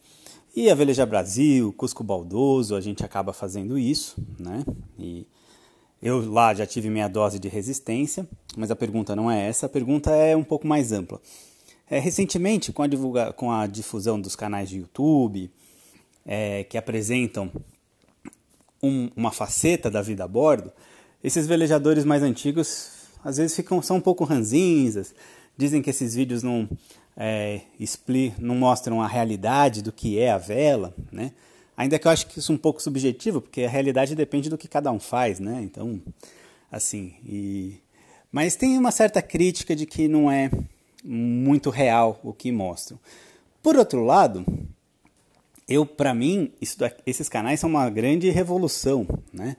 E 0.60 0.68
a 0.68 0.74
Veleja 0.74 1.06
Brasil, 1.06 1.72
Cusco 1.74 2.02
Baldoso, 2.02 2.74
a 2.74 2.80
gente 2.80 3.04
acaba 3.04 3.32
fazendo 3.32 3.78
isso, 3.78 4.16
né? 4.40 4.64
E 4.98 5.24
eu 6.02 6.28
lá 6.28 6.52
já 6.52 6.66
tive 6.66 6.90
minha 6.90 7.06
dose 7.06 7.38
de 7.38 7.46
resistência, 7.46 8.28
mas 8.56 8.68
a 8.68 8.74
pergunta 8.74 9.14
não 9.14 9.30
é 9.30 9.46
essa, 9.46 9.66
a 9.66 9.68
pergunta 9.68 10.10
é 10.10 10.36
um 10.36 10.42
pouco 10.42 10.66
mais 10.66 10.90
ampla. 10.90 11.20
É, 11.88 12.00
recentemente, 12.00 12.72
com 12.72 12.82
a, 12.82 12.88
divulga 12.88 13.32
com 13.32 13.52
a 13.52 13.68
difusão 13.68 14.20
dos 14.20 14.34
canais 14.34 14.68
de 14.68 14.78
YouTube, 14.78 15.48
é, 16.26 16.64
que 16.64 16.76
apresentam 16.76 17.52
um, 18.82 19.10
uma 19.14 19.30
faceta 19.30 19.88
da 19.88 20.02
vida 20.02 20.24
a 20.24 20.28
bordo, 20.28 20.72
esses 21.22 21.46
velejadores 21.46 22.04
mais 22.04 22.24
antigos 22.24 22.90
às 23.24 23.36
vezes 23.36 23.54
ficam, 23.54 23.80
são 23.80 23.98
um 23.98 24.00
pouco 24.00 24.24
ranzinzas, 24.24 25.14
dizem 25.56 25.80
que 25.80 25.90
esses 25.90 26.16
vídeos 26.16 26.42
não, 26.42 26.68
é, 27.20 27.62
não 28.38 28.54
mostram 28.54 29.02
a 29.02 29.08
realidade 29.08 29.82
do 29.82 29.90
que 29.90 30.20
é 30.20 30.30
a 30.30 30.38
vela, 30.38 30.94
né? 31.10 31.32
Ainda 31.76 31.98
que 31.98 32.06
eu 32.06 32.12
acho 32.12 32.26
que 32.28 32.38
isso 32.38 32.52
é 32.52 32.54
um 32.54 32.58
pouco 32.58 32.80
subjetivo, 32.80 33.40
porque 33.40 33.62
a 33.62 33.68
realidade 33.68 34.14
depende 34.14 34.48
do 34.48 34.56
que 34.56 34.68
cada 34.68 34.90
um 34.92 35.00
faz, 35.00 35.40
né? 35.40 35.60
Então, 35.62 36.00
assim, 36.70 37.14
e... 37.25 37.80
mas 38.30 38.54
tem 38.54 38.78
uma 38.78 38.92
certa 38.92 39.20
crítica 39.20 39.75
de 39.75 39.84
que 39.84 40.06
não 40.06 40.30
é 40.30 40.50
muito 41.04 41.70
real 41.70 42.20
o 42.22 42.32
que 42.32 42.52
mostram. 42.52 42.98
Por 43.62 43.76
outro 43.76 44.04
lado, 44.04 44.44
eu 45.68 45.84
para 45.84 46.14
mim 46.14 46.52
isso, 46.60 46.78
esses 47.04 47.28
canais 47.28 47.60
são 47.60 47.70
uma 47.70 47.90
grande 47.90 48.30
revolução, 48.30 49.06
né? 49.32 49.56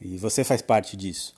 E 0.00 0.16
você 0.16 0.42
faz 0.42 0.62
parte 0.62 0.96
disso. 0.96 1.34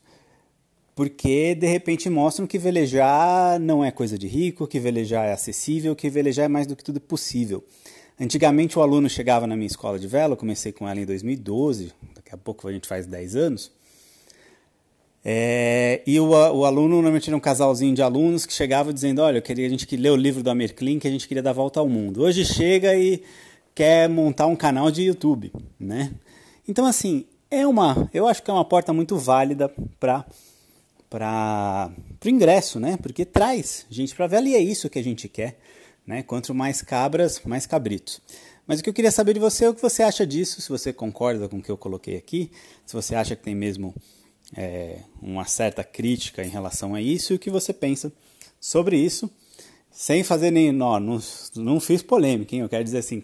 Porque 0.97 1.55
de 1.55 1.67
repente 1.67 2.09
mostram 2.09 2.47
que 2.47 2.59
velejar 2.59 3.61
não 3.61 3.85
é 3.85 3.91
coisa 3.91 4.19
de 4.19 4.27
rico, 4.27 4.67
que 4.67 4.81
velejar 4.81 5.27
é 5.27 5.33
acessível, 5.33 5.95
que 5.95 6.09
velejar 6.09 6.47
é 6.47 6.49
mais 6.49 6.67
do 6.67 6.75
que 6.75 6.83
tudo 6.83 6.99
possível. 6.99 7.63
Antigamente 8.19 8.79
o 8.79 8.83
aluno 8.83 9.07
chegava 9.07 9.47
na 9.47 9.55
minha 9.55 9.67
escola 9.67 9.99
de 9.99 10.09
vela, 10.09 10.33
eu 10.33 10.37
comecei 10.39 10.73
com 10.73 10.89
ela 10.89 10.99
em 10.99 11.05
2012, 11.05 11.93
daqui 12.15 12.35
a 12.35 12.39
pouco 12.39 12.67
a 12.67 12.73
gente 12.73 12.89
faz 12.89 13.07
10 13.07 13.37
anos. 13.37 13.71
É, 15.23 16.01
e 16.07 16.19
o, 16.19 16.31
o, 16.31 16.65
aluno, 16.65 16.95
normalmente 16.95 17.29
era 17.29 17.37
um 17.37 17.41
casalzinho 17.41 17.95
de 17.95 18.01
alunos 18.01 18.47
que 18.47 18.53
chegava 18.55 18.91
dizendo: 18.91 19.21
Olha, 19.21 19.37
eu 19.37 19.43
queria, 19.43 19.67
a 19.67 19.69
gente 19.69 19.87
que 19.87 19.99
leu 19.99 20.15
o 20.15 20.17
livro 20.17 20.43
do 20.43 20.49
Amir 20.49 20.75
que 20.75 21.07
a 21.07 21.11
gente 21.11 21.29
queria 21.29 21.43
dar 21.43 21.53
volta 21.53 21.79
ao 21.79 21.87
mundo. 21.87 22.23
Hoje 22.23 22.43
chega 22.43 22.95
e 22.95 23.23
quer 23.75 24.09
montar 24.09 24.47
um 24.47 24.57
canal 24.57 24.91
de 24.91 25.03
YouTube, 25.03 25.53
né? 25.79 26.11
Então, 26.67 26.87
assim, 26.87 27.27
é 27.51 27.67
uma, 27.67 28.09
eu 28.15 28.27
acho 28.27 28.43
que 28.43 28.51
é 28.51 28.55
uma 28.55 28.65
porta 28.65 28.95
muito 28.95 29.19
válida 29.19 29.71
para 30.01 30.25
para 31.09 31.91
o 32.25 32.29
ingresso, 32.29 32.81
né? 32.81 32.97
Porque 32.97 33.25
traz 33.25 33.87
gente 33.89 34.15
para 34.15 34.27
ver 34.27 34.43
e 34.45 34.55
é 34.55 34.61
isso 34.61 34.91
que 34.91 34.99
a 34.99 35.05
gente 35.05 35.29
quer, 35.29 35.59
né? 36.07 36.23
Quanto 36.23 36.55
mais 36.55 36.83
cabras, 36.83 37.41
mais 37.45 37.67
cabritos. 37.67 38.21
Mas 38.67 38.81
o 38.81 38.83
que 38.83 38.91
eu 38.91 38.95
queria 38.95 39.13
saber 39.13 39.35
de 39.35 39.41
você 39.41 39.65
é 39.65 39.71
o 39.71 39.75
que 39.75 39.83
você 39.83 40.03
acha 40.03 40.27
disso, 40.27 40.61
se 40.61 40.69
você 40.69 40.93
concorda 40.93 41.49
com 41.49 41.59
o 41.59 41.63
que 41.63 41.71
eu 41.71 41.79
coloquei 41.79 42.17
aqui, 42.17 42.51
se 42.85 42.95
você 42.95 43.15
acha 43.15 43.37
que 43.37 43.43
tem 43.43 43.55
mesmo 43.55 43.95
é, 44.57 44.99
uma 45.23 45.45
certa 45.45 45.85
crítica 45.85 46.45
em 46.45 46.49
relação 46.49 46.95
a 46.95 47.01
isso 47.01 47.33
e 47.33 47.37
o 47.37 47.39
que 47.39 47.51
você 47.51 47.73
pensa 47.73 48.13
sobre 48.61 48.97
isso, 48.99 49.31
sem 49.91 50.23
fazer 50.23 50.51
nem. 50.51 50.73
Não, 50.73 51.21
não, 51.55 51.81
fiz 51.81 52.03
polêmica, 52.03 52.55
hein? 52.55 52.63
Eu 52.63 52.69
quero 52.69 52.85
dizer 52.85 52.99
assim, 52.99 53.23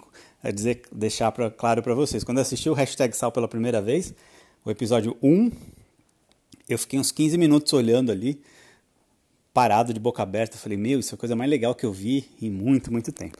dizer, 0.54 0.82
deixar 0.92 1.30
pra, 1.32 1.50
claro 1.50 1.82
para 1.82 1.94
vocês. 1.94 2.24
Quando 2.24 2.38
eu 2.38 2.42
assisti 2.42 2.70
o 2.70 2.72
hashtag 2.72 3.14
Sal 3.16 3.30
pela 3.30 3.48
primeira 3.48 3.82
vez, 3.82 4.14
o 4.64 4.70
episódio 4.70 5.16
1, 5.22 5.50
eu 6.68 6.78
fiquei 6.78 6.98
uns 6.98 7.10
15 7.10 7.36
minutos 7.38 7.72
olhando 7.72 8.10
ali, 8.10 8.40
parado 9.52 9.92
de 9.92 10.00
boca 10.00 10.22
aberta. 10.22 10.56
Falei, 10.56 10.78
meu, 10.78 11.00
isso 11.00 11.14
é 11.14 11.16
a 11.16 11.18
coisa 11.18 11.36
mais 11.36 11.50
legal 11.50 11.74
que 11.74 11.84
eu 11.84 11.92
vi 11.92 12.28
em 12.40 12.50
muito, 12.50 12.92
muito 12.92 13.12
tempo. 13.12 13.38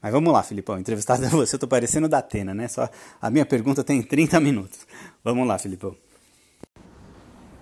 Mas 0.00 0.12
vamos 0.12 0.32
lá, 0.32 0.42
Filipão, 0.42 0.78
entrevistado 0.78 1.24
é 1.24 1.28
você, 1.30 1.54
eu 1.54 1.60
tô 1.60 1.68
parecendo 1.68 2.08
da 2.08 2.18
Atena, 2.18 2.52
né? 2.52 2.66
Só 2.68 2.88
a 3.20 3.30
minha 3.30 3.46
pergunta 3.46 3.84
tem 3.84 4.02
30 4.02 4.40
minutos. 4.40 4.80
Vamos 5.22 5.46
lá, 5.46 5.58
Filipão. 5.58 5.94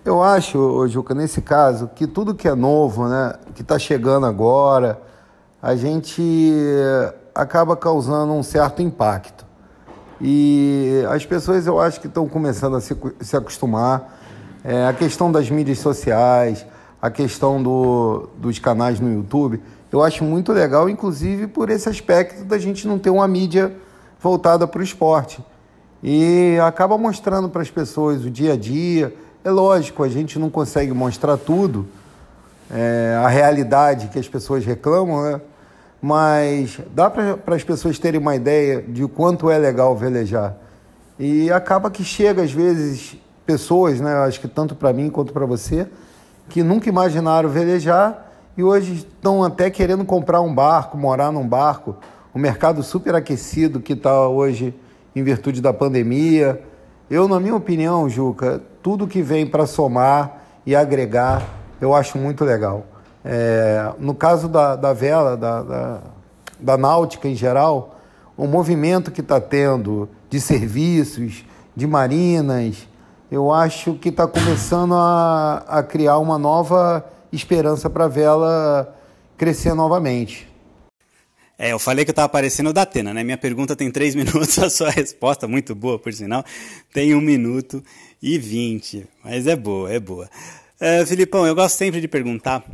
Eu 0.03 0.23
acho, 0.23 0.87
Juca, 0.87 1.13
nesse 1.13 1.41
caso, 1.41 1.87
que 1.93 2.07
tudo 2.07 2.33
que 2.33 2.47
é 2.47 2.55
novo, 2.55 3.07
né, 3.07 3.35
que 3.53 3.61
está 3.61 3.77
chegando 3.77 4.25
agora, 4.25 4.99
a 5.61 5.75
gente 5.75 6.11
acaba 7.35 7.77
causando 7.77 8.33
um 8.33 8.41
certo 8.41 8.81
impacto. 8.81 9.45
E 10.19 11.03
as 11.07 11.23
pessoas, 11.23 11.67
eu 11.67 11.79
acho 11.79 12.01
que 12.01 12.07
estão 12.07 12.27
começando 12.27 12.75
a 12.75 12.81
se, 12.81 12.95
se 13.19 13.37
acostumar. 13.37 14.19
É, 14.63 14.85
a 14.85 14.93
questão 14.93 15.31
das 15.31 15.49
mídias 15.49 15.79
sociais, 15.79 16.65
a 17.01 17.09
questão 17.09 17.61
do, 17.61 18.29
dos 18.37 18.59
canais 18.59 18.99
no 18.99 19.11
YouTube, 19.11 19.61
eu 19.91 20.03
acho 20.03 20.23
muito 20.23 20.53
legal, 20.53 20.87
inclusive 20.87 21.47
por 21.47 21.69
esse 21.69 21.89
aspecto 21.89 22.43
da 22.43 22.57
gente 22.59 22.87
não 22.87 22.99
ter 22.99 23.09
uma 23.09 23.27
mídia 23.27 23.75
voltada 24.21 24.67
para 24.67 24.79
o 24.79 24.83
esporte. 24.83 25.43
E 26.03 26.57
acaba 26.63 26.97
mostrando 26.97 27.49
para 27.49 27.61
as 27.61 27.69
pessoas 27.69 28.23
o 28.23 28.29
dia 28.29 28.53
a 28.53 28.57
dia, 28.57 29.13
é 29.43 29.49
lógico, 29.49 30.03
a 30.03 30.09
gente 30.09 30.37
não 30.37 30.49
consegue 30.49 30.93
mostrar 30.93 31.37
tudo, 31.37 31.87
é, 32.69 33.19
a 33.23 33.27
realidade 33.27 34.07
que 34.07 34.19
as 34.19 34.27
pessoas 34.27 34.63
reclamam, 34.63 35.23
né? 35.23 35.41
mas 36.01 36.79
dá 36.93 37.09
para 37.09 37.55
as 37.55 37.63
pessoas 37.63 37.99
terem 37.99 38.19
uma 38.19 38.35
ideia 38.35 38.81
de 38.81 39.07
quanto 39.07 39.49
é 39.49 39.57
legal 39.57 39.95
velejar. 39.95 40.55
E 41.19 41.51
acaba 41.51 41.91
que 41.91 42.03
chega, 42.03 42.41
às 42.41 42.51
vezes, 42.51 43.17
pessoas, 43.45 43.99
né, 43.99 44.13
acho 44.25 44.39
que 44.39 44.47
tanto 44.47 44.75
para 44.75 44.93
mim 44.93 45.09
quanto 45.09 45.33
para 45.33 45.45
você, 45.45 45.87
que 46.49 46.63
nunca 46.63 46.89
imaginaram 46.89 47.49
velejar 47.49 48.31
e 48.57 48.63
hoje 48.63 48.93
estão 48.93 49.43
até 49.43 49.69
querendo 49.69 50.03
comprar 50.03 50.41
um 50.41 50.53
barco, 50.53 50.97
morar 50.97 51.31
num 51.31 51.47
barco. 51.47 51.95
O 52.33 52.39
mercado 52.39 52.83
super 52.83 53.15
aquecido 53.15 53.79
que 53.79 53.93
está 53.93 54.27
hoje 54.27 54.73
em 55.15 55.23
virtude 55.23 55.61
da 55.61 55.73
pandemia. 55.73 56.61
Eu, 57.09 57.27
na 57.27 57.39
minha 57.39 57.55
opinião, 57.55 58.07
Juca, 58.09 58.61
tudo 58.81 59.07
que 59.07 59.21
vem 59.21 59.45
para 59.45 59.65
somar 59.65 60.43
e 60.65 60.75
agregar, 60.75 61.43
eu 61.79 61.93
acho 61.93 62.17
muito 62.17 62.43
legal. 62.43 62.85
É, 63.23 63.91
no 63.99 64.13
caso 64.13 64.47
da, 64.47 64.75
da 64.75 64.93
vela, 64.93 65.37
da, 65.37 65.61
da, 65.61 66.01
da 66.59 66.77
náutica 66.77 67.27
em 67.27 67.35
geral, 67.35 67.99
o 68.37 68.47
movimento 68.47 69.11
que 69.11 69.21
está 69.21 69.39
tendo 69.39 70.09
de 70.29 70.39
serviços, 70.39 71.45
de 71.75 71.85
marinas. 71.87 72.87
Eu 73.31 73.49
acho 73.49 73.93
que 73.93 74.09
está 74.09 74.27
começando 74.27 74.93
a, 74.93 75.63
a 75.65 75.81
criar 75.81 76.17
uma 76.17 76.37
nova 76.37 77.09
esperança 77.31 77.89
para 77.89 78.03
a 78.03 78.07
vela 78.09 78.93
crescer 79.37 79.73
novamente. 79.73 80.49
É, 81.57 81.71
eu 81.71 81.79
falei 81.79 82.03
que 82.03 82.09
eu 82.09 82.11
estava 82.11 82.25
aparecendo 82.25 82.73
da 82.73 82.81
Atena, 82.81 83.13
né? 83.13 83.23
Minha 83.23 83.37
pergunta 83.37 83.73
tem 83.73 83.89
três 83.89 84.15
minutos, 84.19 84.59
a 84.59 84.69
sua 84.69 84.89
resposta, 84.89 85.47
muito 85.47 85.73
boa, 85.73 85.97
por 85.97 86.11
sinal, 86.11 86.43
tem 86.91 87.15
um 87.15 87.21
minuto 87.21 87.81
e 88.21 88.37
vinte. 88.37 89.07
Mas 89.23 89.47
é 89.47 89.55
boa, 89.55 89.89
é 89.89 89.99
boa. 89.99 90.29
Uh, 90.81 91.05
Filipão, 91.05 91.47
eu 91.47 91.55
gosto 91.55 91.77
sempre 91.77 92.01
de 92.01 92.09
perguntar 92.09 92.65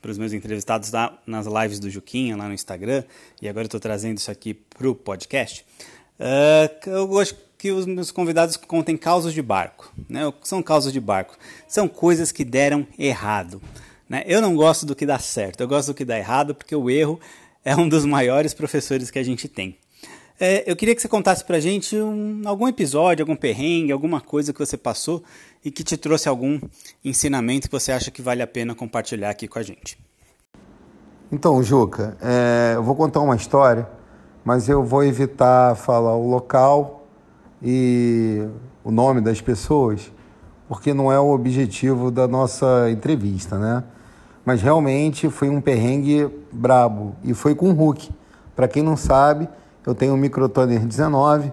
para 0.00 0.10
os 0.10 0.16
meus 0.16 0.32
entrevistados 0.32 0.90
lá 0.90 1.18
nas 1.26 1.46
lives 1.46 1.78
do 1.78 1.90
Juquinha, 1.90 2.34
lá 2.34 2.48
no 2.48 2.54
Instagram, 2.54 3.04
e 3.42 3.48
agora 3.48 3.64
eu 3.64 3.66
estou 3.66 3.80
trazendo 3.80 4.16
isso 4.16 4.30
aqui 4.30 4.54
para 4.54 4.88
o 4.88 4.94
podcast. 4.94 5.66
Uh, 6.18 6.88
eu 6.88 7.06
gosto 7.06 7.47
que 7.58 7.72
os 7.72 7.84
meus 7.84 8.12
convidados 8.12 8.56
contem 8.56 8.96
causas 8.96 9.34
de 9.34 9.42
barco. 9.42 9.92
Né? 10.08 10.24
O 10.24 10.32
que 10.32 10.48
são 10.48 10.62
causas 10.62 10.92
de 10.92 11.00
barco? 11.00 11.36
São 11.66 11.88
coisas 11.88 12.30
que 12.30 12.44
deram 12.44 12.86
errado. 12.96 13.60
Né? 14.08 14.22
Eu 14.26 14.40
não 14.40 14.54
gosto 14.54 14.86
do 14.86 14.94
que 14.94 15.04
dá 15.04 15.18
certo, 15.18 15.60
eu 15.60 15.68
gosto 15.68 15.88
do 15.88 15.94
que 15.94 16.04
dá 16.04 16.16
errado, 16.16 16.54
porque 16.54 16.74
o 16.74 16.88
erro 16.88 17.20
é 17.64 17.74
um 17.76 17.88
dos 17.88 18.04
maiores 18.04 18.54
professores 18.54 19.10
que 19.10 19.18
a 19.18 19.24
gente 19.24 19.48
tem. 19.48 19.76
É, 20.40 20.70
eu 20.70 20.76
queria 20.76 20.94
que 20.94 21.02
você 21.02 21.08
contasse 21.08 21.44
pra 21.44 21.58
gente 21.58 21.96
um, 21.96 22.42
algum 22.46 22.68
episódio, 22.68 23.24
algum 23.24 23.34
perrengue, 23.34 23.90
alguma 23.90 24.20
coisa 24.20 24.52
que 24.52 24.58
você 24.60 24.76
passou 24.76 25.20
e 25.64 25.70
que 25.70 25.82
te 25.82 25.96
trouxe 25.96 26.28
algum 26.28 26.60
ensinamento 27.04 27.68
que 27.68 27.72
você 27.72 27.90
acha 27.90 28.08
que 28.12 28.22
vale 28.22 28.40
a 28.40 28.46
pena 28.46 28.72
compartilhar 28.72 29.30
aqui 29.30 29.48
com 29.48 29.58
a 29.58 29.62
gente. 29.64 29.98
Então, 31.32 31.60
Juca, 31.60 32.16
é, 32.22 32.74
eu 32.76 32.84
vou 32.84 32.94
contar 32.94 33.20
uma 33.20 33.34
história, 33.34 33.88
mas 34.44 34.68
eu 34.68 34.84
vou 34.84 35.02
evitar 35.02 35.74
falar 35.74 36.14
o 36.16 36.30
local 36.30 36.97
e 37.62 38.46
o 38.84 38.90
nome 38.90 39.20
das 39.20 39.40
pessoas, 39.40 40.12
porque 40.68 40.92
não 40.92 41.10
é 41.10 41.18
o 41.18 41.30
objetivo 41.30 42.10
da 42.10 42.28
nossa 42.28 42.90
entrevista, 42.90 43.58
né? 43.58 43.84
Mas 44.44 44.62
realmente 44.62 45.28
foi 45.28 45.48
um 45.48 45.60
perrengue 45.60 46.28
brabo 46.52 47.14
e 47.22 47.34
foi 47.34 47.54
com 47.54 47.70
o 47.70 47.72
Hulk. 47.72 48.10
Para 48.56 48.66
quem 48.66 48.82
não 48.82 48.96
sabe, 48.96 49.48
eu 49.86 49.94
tenho 49.94 50.14
um 50.14 50.16
Microtoner 50.16 50.84
19, 50.84 51.52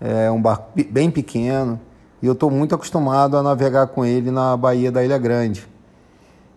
é 0.00 0.30
um 0.30 0.40
barco 0.40 0.72
bem 0.90 1.10
pequeno, 1.10 1.80
e 2.22 2.26
eu 2.26 2.32
estou 2.32 2.50
muito 2.50 2.74
acostumado 2.74 3.36
a 3.36 3.42
navegar 3.42 3.88
com 3.88 4.04
ele 4.04 4.30
na 4.30 4.56
Baía 4.56 4.90
da 4.90 5.04
Ilha 5.04 5.18
Grande. 5.18 5.66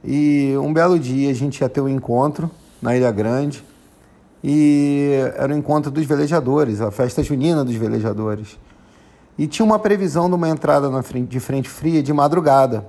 E 0.03 0.53
um 0.57 0.73
belo 0.73 0.97
dia 0.97 1.29
a 1.29 1.33
gente 1.33 1.59
ia 1.61 1.69
ter 1.69 1.81
um 1.81 1.89
encontro 1.89 2.49
na 2.81 2.95
Ilha 2.95 3.11
Grande, 3.11 3.63
e 4.43 5.11
era 5.35 5.53
o 5.53 5.57
encontro 5.57 5.91
dos 5.91 6.05
velejadores, 6.05 6.81
a 6.81 6.91
festa 6.91 7.21
junina 7.21 7.65
dos 7.65 7.75
velejadores. 7.75 8.57
E 9.39 9.48
tinha 9.48 9.65
uma 9.65 9.79
previsão 9.79 10.27
de 10.27 10.36
uma 10.36 10.50
entrada 10.50 11.01
frente, 11.01 11.29
de 11.29 11.39
frente 11.39 11.69
fria 11.69 12.03
de 12.03 12.12
madrugada. 12.12 12.86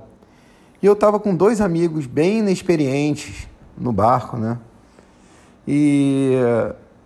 E 0.83 0.85
eu 0.85 0.91
estava 0.91 1.17
com 1.17 1.33
dois 1.33 1.61
amigos 1.61 2.05
bem 2.05 2.39
inexperientes 2.39 3.47
no 3.77 3.93
barco, 3.93 4.35
né? 4.35 4.57
E 5.65 6.33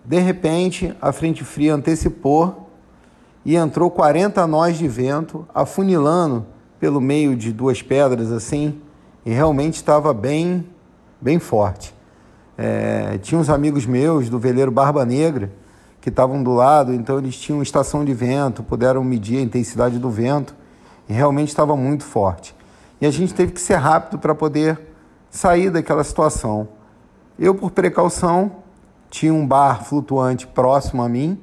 de 0.04 0.18
repente, 0.18 0.92
a 1.00 1.12
frente 1.12 1.44
fria 1.44 1.76
antecipou 1.76 2.68
e 3.44 3.54
entrou 3.54 3.88
40 3.88 4.44
nós 4.48 4.76
de 4.76 4.88
vento, 4.88 5.46
afunilando 5.54 6.44
pelo 6.80 7.00
meio 7.00 7.36
de 7.36 7.52
duas 7.52 7.80
pedras 7.80 8.32
assim, 8.32 8.80
e 9.24 9.30
realmente 9.30 9.74
estava 9.74 10.12
bem, 10.12 10.66
bem 11.20 11.38
forte. 11.38 11.94
É, 12.58 13.16
tinha 13.18 13.40
uns 13.40 13.48
amigos 13.48 13.86
meus 13.86 14.28
do 14.28 14.40
veleiro 14.40 14.72
Barba 14.72 15.04
Negra 15.04 15.52
que 16.06 16.10
estavam 16.10 16.40
do 16.40 16.54
lado, 16.54 16.94
então 16.94 17.18
eles 17.18 17.36
tinham 17.36 17.60
estação 17.60 18.04
de 18.04 18.14
vento, 18.14 18.62
puderam 18.62 19.02
medir 19.02 19.38
a 19.38 19.40
intensidade 19.40 19.98
do 19.98 20.08
vento 20.08 20.54
e 21.08 21.12
realmente 21.12 21.48
estava 21.48 21.76
muito 21.76 22.04
forte. 22.04 22.54
E 23.00 23.06
a 23.06 23.10
gente 23.10 23.34
teve 23.34 23.50
que 23.50 23.60
ser 23.60 23.74
rápido 23.74 24.16
para 24.16 24.32
poder 24.32 24.78
sair 25.28 25.68
daquela 25.68 26.04
situação. 26.04 26.68
Eu, 27.36 27.56
por 27.56 27.72
precaução, 27.72 28.52
tinha 29.10 29.34
um 29.34 29.44
bar 29.44 29.82
flutuante 29.82 30.46
próximo 30.46 31.02
a 31.02 31.08
mim. 31.08 31.40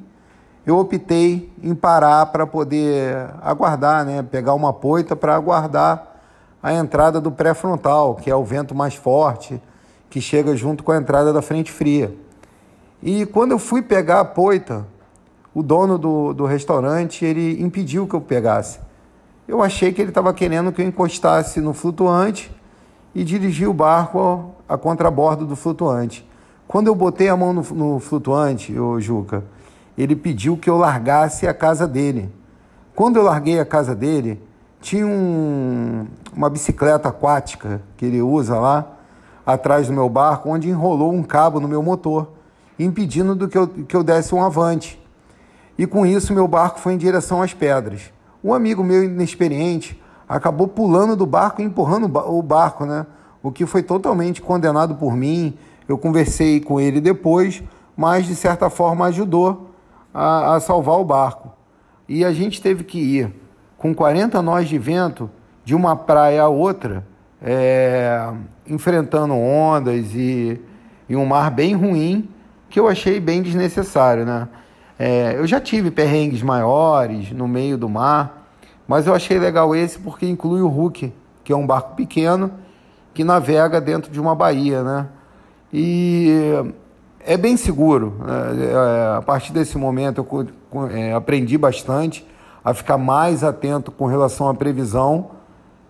Eu 0.66 0.78
optei 0.78 1.52
em 1.62 1.76
parar 1.76 2.28
para 2.28 2.48
poder 2.48 3.32
aguardar, 3.42 4.06
né? 4.06 4.24
pegar 4.24 4.54
uma 4.54 4.72
poita 4.72 5.14
para 5.14 5.36
aguardar 5.36 6.08
a 6.64 6.74
entrada 6.74 7.20
do 7.20 7.34
pré-frontal, 7.34 8.16
que 8.16 8.32
é 8.32 8.36
o 8.36 8.46
vento 8.46 8.74
mais 8.74 8.96
forte, 8.96 9.62
que 10.10 10.22
chega 10.22 10.56
junto 10.56 10.86
com 10.86 10.94
a 10.94 10.98
entrada 10.98 11.34
da 11.34 11.42
frente 11.42 11.70
fria. 11.70 12.16
E 13.06 13.26
quando 13.26 13.52
eu 13.52 13.60
fui 13.60 13.82
pegar 13.82 14.22
a 14.22 14.26
poita, 14.26 14.88
o 15.54 15.62
dono 15.62 15.98
do, 15.98 16.34
do 16.34 16.46
restaurante 16.46 17.26
ele 17.26 17.62
impediu 17.62 18.08
que 18.08 18.14
eu 18.14 18.22
pegasse. 18.22 18.80
Eu 19.46 19.62
achei 19.62 19.92
que 19.92 20.02
ele 20.02 20.12
estava 20.12 20.34
querendo 20.34 20.72
que 20.72 20.82
eu 20.82 20.88
encostasse 20.88 21.60
no 21.60 21.74
flutuante 21.74 22.50
e 23.14 23.26
dirigir 23.26 23.68
o 23.68 23.74
barco 23.74 24.56
a 24.70 24.78
contrabordo 24.78 25.46
do 25.46 25.54
flutuante. 25.54 26.26
Quando 26.66 26.88
eu 26.88 26.96
botei 26.96 27.28
a 27.28 27.36
mão 27.36 27.52
no, 27.52 27.62
no 27.62 28.00
flutuante, 28.00 28.80
o 28.80 28.98
Juca, 29.02 29.44
ele 29.98 30.16
pediu 30.16 30.56
que 30.56 30.70
eu 30.70 30.78
largasse 30.78 31.46
a 31.46 31.54
casa 31.54 31.86
dele. 31.86 32.34
Quando 32.96 33.18
eu 33.18 33.24
larguei 33.24 33.60
a 33.60 33.66
casa 33.66 33.94
dele, 33.94 34.42
tinha 34.80 35.06
um, 35.06 36.08
uma 36.34 36.50
bicicleta 36.50 37.10
aquática 37.10 37.82
que 37.98 38.06
ele 38.06 38.22
usa 38.22 38.58
lá 38.58 38.94
atrás 39.46 39.88
do 39.88 39.94
meu 39.94 40.08
barco, 40.08 40.50
onde 40.50 40.70
enrolou 40.70 41.12
um 41.12 41.22
cabo 41.22 41.60
no 41.60 41.68
meu 41.68 41.84
motor, 41.84 42.30
impedindo 42.78 43.36
do 43.36 43.48
que 43.48 43.58
eu, 43.58 43.68
que 43.68 43.96
eu 43.96 44.04
desse 44.04 44.34
um 44.34 44.44
avante. 44.44 45.00
E 45.78 45.88
com 45.88 46.06
isso, 46.06 46.34
meu 46.34 46.48
barco 46.48 46.80
foi 46.80 46.94
em 46.94 46.98
direção 46.98 47.42
às 47.42 47.54
pedras. 47.54 48.12
Um 48.44 48.54
amigo 48.54 48.84
meu 48.84 49.04
inexperiente 49.04 50.02
acabou 50.28 50.68
pulando 50.68 51.16
do 51.16 51.26
barco 51.26 51.62
e 51.62 51.66
empurrando 51.66 52.06
o 52.06 52.42
barco, 52.42 52.86
né? 52.86 53.06
O 53.42 53.52
que 53.52 53.66
foi 53.66 53.84
totalmente 53.84 54.42
condenado 54.42 54.96
por 54.96 55.16
mim 55.16 55.58
eu 55.88 55.98
conversei 55.98 56.60
com 56.60 56.80
ele 56.80 57.02
depois, 57.02 57.62
mas 57.96 58.26
de 58.26 58.36
certa 58.36 58.70
forma 58.70 59.06
ajudou 59.08 59.70
a, 60.14 60.56
a 60.56 60.60
salvar 60.60 61.00
o 61.00 61.04
barco. 61.04 61.52
E 62.08 62.24
a 62.24 62.32
gente 62.32 62.62
teve 62.62 62.84
que 62.84 63.00
ir 63.00 63.34
com 63.78 63.94
40 63.94 64.42
nós 64.42 64.68
de 64.68 64.78
vento 64.78 65.30
de 65.66 65.76
uma 65.76 65.96
praia 65.96 66.44
a 66.44 66.48
outra, 66.48 67.06
é, 67.42 68.32
enfrentando 68.68 69.34
ondas 69.34 70.14
e, 70.14 70.60
e, 71.10 71.16
um 71.16 71.26
mar 71.26 71.52
bem 71.52 71.76
ruim, 71.76 72.30
que 72.74 72.80
eu 72.80 72.88
achei 72.88 73.20
bem 73.20 73.44
desnecessário, 73.44 74.26
né? 74.26 74.48
É, 74.98 75.36
eu 75.38 75.46
já 75.46 75.62
tive 75.62 75.92
perrengues 75.92 76.42
maiores 76.42 77.32
no 77.32 77.48
meio 77.48 77.78
do 77.78 77.88
mar, 77.88 78.48
mas 78.88 79.06
eu 79.06 79.14
achei 79.14 79.38
legal 79.38 79.76
esse 79.76 80.00
porque 80.00 80.28
inclui 80.28 80.60
o 80.60 80.68
Hulk, 80.68 81.14
que 81.44 81.54
é 81.54 81.56
um 81.56 81.68
barco 81.68 81.96
pequeno 81.96 82.52
que 83.14 83.24
navega 83.24 83.80
dentro 83.80 84.12
de 84.12 84.20
uma 84.20 84.34
baía, 84.34 84.82
né? 84.82 85.08
E 85.72 86.32
é 87.20 87.38
bem 87.38 87.56
seguro. 87.58 88.16
Né? 88.26 88.66
É, 88.66 89.18
a 89.18 89.22
partir 89.22 89.54
desse 89.54 89.78
momento 89.78 90.26
eu 90.74 90.90
é, 90.90 91.14
aprendi 91.14 91.60
bastante 91.60 92.28
a 92.66 92.74
ficar 92.74 92.98
mais 92.98 93.44
atento 93.44 93.92
com 93.92 94.08
relação 94.08 94.50
à 94.50 94.54
previsão. 94.56 95.30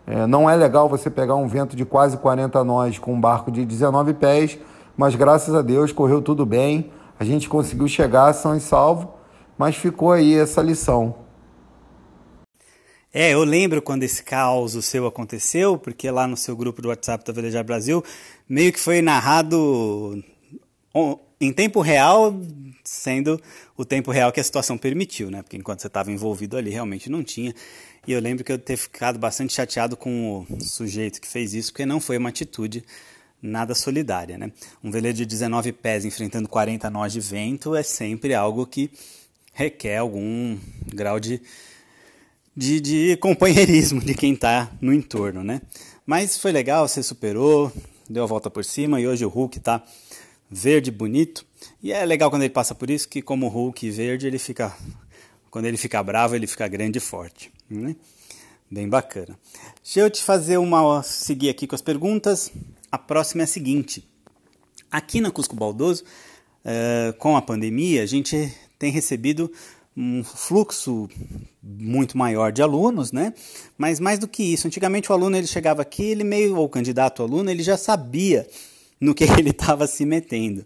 É, 0.06 0.28
não 0.28 0.50
é 0.50 0.56
legal 0.58 0.90
você 0.90 1.10
pegar 1.10 1.36
um 1.36 1.48
vento 1.48 1.78
de 1.78 1.86
quase 1.86 2.18
40 2.18 2.62
nós 2.66 3.00
com 3.00 3.14
um 3.14 3.22
barco 3.22 3.50
de 3.50 3.64
19 3.64 4.16
pés, 4.16 4.60
mas 4.98 5.16
graças 5.16 5.54
a 5.56 5.62
Deus 5.62 5.92
correu 5.92 6.22
tudo 6.22 6.46
bem. 6.46 6.92
A 7.20 7.24
gente 7.24 7.48
conseguiu 7.48 7.88
chegar 7.88 8.34
são 8.34 8.56
e 8.56 8.60
salvo, 8.60 9.14
mas 9.58 9.76
ficou 9.76 10.12
aí 10.12 10.34
essa 10.36 10.62
lição. 10.62 11.16
É, 13.14 13.32
eu 13.32 13.44
lembro 13.44 13.80
quando 13.80 14.02
esse 14.02 14.24
caos 14.24 14.74
seu 14.84 15.06
aconteceu, 15.06 15.78
porque 15.78 16.10
lá 16.10 16.28
no 16.28 16.36
seu 16.36 16.56
grupo 16.56 16.82
do 16.82 16.88
WhatsApp 16.88 17.24
da 17.24 17.32
Velejar 17.32 17.64
Brasil, 17.64 18.04
meio 18.50 18.74
que 18.74 18.80
foi 18.80 19.04
narrado 19.04 20.24
em 21.40 21.54
tempo 21.54 21.80
real, 21.80 22.36
sendo 22.84 23.40
o 23.78 23.86
tempo 23.86 24.12
real 24.12 24.32
que 24.32 24.40
a 24.40 24.44
situação 24.44 24.80
permitiu, 24.80 25.30
né? 25.30 25.44
Porque 25.44 25.58
enquanto 25.58 25.82
você 25.82 25.88
estava 25.88 26.12
envolvido 26.12 26.58
ali, 26.58 26.72
realmente 26.72 27.08
não 27.10 27.24
tinha. 27.24 27.54
E 28.08 28.12
eu 28.12 28.20
lembro 28.20 28.44
que 28.44 28.52
eu 28.52 28.58
ter 28.58 28.78
ficado 28.78 29.20
bastante 29.20 29.54
chateado 29.54 29.96
com 29.96 30.46
o 30.50 30.62
sujeito 30.62 31.22
que 31.22 31.28
fez 31.28 31.54
isso, 31.54 31.72
porque 31.72 31.86
não 31.86 32.00
foi 32.00 32.18
uma 32.18 32.30
atitude 32.30 32.84
nada 33.44 33.76
solidária, 33.76 34.38
né? 34.38 34.52
Um 34.84 34.90
veleiro 34.90 35.18
de 35.18 35.26
19 35.26 35.74
pés 35.74 36.06
enfrentando 36.06 36.50
40 36.50 36.90
nós 36.90 37.14
de 37.14 37.20
vento 37.20 37.76
é 37.76 37.84
sempre 37.84 38.34
algo 38.34 38.66
que 38.66 38.90
requer 39.54 39.98
algum 39.98 40.58
grau 40.94 41.20
de 41.20 41.42
de, 42.56 42.80
de 42.80 43.18
companheirismo 43.18 44.00
de 44.00 44.14
quem 44.14 44.34
está 44.34 44.72
no 44.80 44.94
entorno, 44.94 45.44
né? 45.44 45.62
Mas 46.06 46.38
foi 46.38 46.52
legal, 46.52 46.88
você 46.88 47.02
superou, 47.02 47.72
deu 48.10 48.24
a 48.24 48.28
volta 48.28 48.50
por 48.50 48.64
cima 48.64 49.02
e 49.02 49.08
hoje 49.08 49.26
o 49.26 49.30
Hulk 49.30 49.58
está 49.58 49.84
verde 50.50 50.92
bonito. 50.92 51.46
E 51.82 51.92
é 51.92 52.06
legal 52.06 52.30
quando 52.30 52.44
ele 52.44 52.54
passa 52.54 52.76
por 52.76 52.90
isso, 52.90 53.10
que 53.10 53.22
como 53.22 53.48
Hulk 53.48 53.90
verde, 53.90 54.28
ele 54.28 54.40
fica. 54.40 54.76
Quando 55.50 55.66
ele 55.66 55.78
fica 55.78 56.02
bravo, 56.02 56.36
ele 56.36 56.48
fica 56.48 56.68
grande 56.68 56.98
e 56.98 57.02
forte. 57.02 57.52
Né? 57.70 57.96
Bem 58.70 58.90
bacana. 58.90 59.38
Deixa 59.84 60.00
eu 60.00 60.10
te 60.10 60.22
fazer 60.22 60.58
uma. 60.58 61.02
seguir 61.04 61.50
aqui 61.50 61.68
com 61.68 61.76
as 61.76 61.82
perguntas. 61.82 62.52
A 62.94 62.98
próxima 63.00 63.42
é 63.42 63.46
a 63.46 63.48
seguinte. 63.48 64.08
Aqui 64.92 65.20
na 65.20 65.32
Cusco 65.32 65.56
Baldoso, 65.56 66.04
uh, 66.64 67.12
com 67.18 67.36
a 67.36 67.42
pandemia, 67.42 68.04
a 68.04 68.06
gente 68.06 68.56
tem 68.78 68.92
recebido 68.92 69.52
um 69.98 70.24
fluxo 70.24 71.10
muito 71.60 72.16
maior 72.16 72.52
de 72.52 72.62
alunos, 72.62 73.12
né? 73.12 73.34
Mas 73.76 74.00
mais 74.00 74.20
do 74.20 74.28
que 74.28 74.44
isso, 74.44 74.68
antigamente 74.68 75.12
o 75.12 75.16
aluno 75.16 75.36
ele 75.36 75.48
chegava 75.48 75.82
aqui, 75.82 76.04
ele 76.04 76.24
meio 76.24 76.56
ou 76.56 76.66
o 76.66 76.70
candidato 76.70 77.24
aluno, 77.24 77.50
ele 77.50 77.64
já 77.64 77.78
sabia 77.78 78.48
no 79.02 79.16
que 79.16 79.24
ele 79.24 79.50
estava 79.50 79.88
se 79.88 80.06
metendo, 80.06 80.64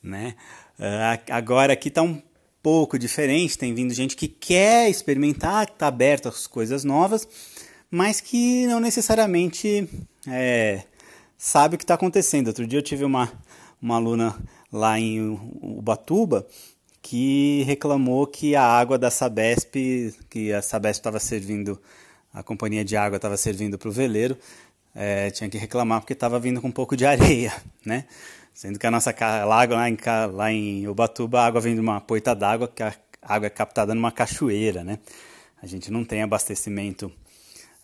né? 0.00 0.36
Uh, 0.78 1.32
agora 1.32 1.72
aqui 1.72 1.88
está 1.88 2.02
um 2.02 2.22
pouco 2.62 2.96
diferente, 2.96 3.58
tem 3.58 3.74
vindo 3.74 3.92
gente 3.92 4.14
que 4.14 4.28
quer 4.28 4.88
experimentar, 4.88 5.64
está 5.64 5.88
aberto 5.88 6.28
às 6.28 6.46
coisas 6.46 6.84
novas, 6.84 7.26
mas 7.90 8.20
que 8.20 8.64
não 8.68 8.78
necessariamente 8.78 9.88
é, 10.28 10.84
sabe 11.36 11.74
o 11.74 11.78
que 11.78 11.84
está 11.84 11.94
acontecendo. 11.94 12.48
Outro 12.48 12.66
dia 12.66 12.78
eu 12.78 12.82
tive 12.82 13.04
uma, 13.04 13.32
uma 13.80 13.96
aluna 13.96 14.36
lá 14.72 14.98
em 14.98 15.20
Ubatuba 15.60 16.46
que 17.02 17.62
reclamou 17.64 18.26
que 18.26 18.56
a 18.56 18.62
água 18.62 18.98
da 18.98 19.10
Sabesp, 19.10 20.14
que 20.30 20.52
a 20.52 20.62
Sabesp 20.62 21.00
estava 21.00 21.20
servindo, 21.20 21.80
a 22.32 22.42
companhia 22.42 22.84
de 22.84 22.96
água 22.96 23.16
estava 23.16 23.36
servindo 23.36 23.76
para 23.76 23.88
o 23.90 23.92
veleiro, 23.92 24.38
é, 24.94 25.30
tinha 25.30 25.50
que 25.50 25.58
reclamar 25.58 26.00
porque 26.00 26.14
estava 26.14 26.40
vindo 26.40 26.62
com 26.62 26.68
um 26.68 26.72
pouco 26.72 26.96
de 26.96 27.04
areia, 27.06 27.52
né? 27.84 28.06
Sendo 28.54 28.78
que 28.78 28.86
a 28.86 28.90
nossa 28.90 29.10
água 29.10 29.76
lá 29.76 29.90
em, 29.90 29.98
lá 30.32 30.52
em 30.52 30.88
Ubatuba, 30.88 31.40
a 31.40 31.46
água 31.46 31.60
vem 31.60 31.74
de 31.74 31.80
uma 31.80 32.00
poita 32.00 32.34
d'água, 32.34 32.68
que 32.68 32.82
a 32.82 32.94
água 33.20 33.48
é 33.48 33.50
captada 33.50 33.94
numa 33.94 34.12
cachoeira, 34.12 34.82
né? 34.82 34.98
A 35.60 35.66
gente 35.66 35.90
não 35.90 36.04
tem 36.04 36.22
abastecimento. 36.22 37.12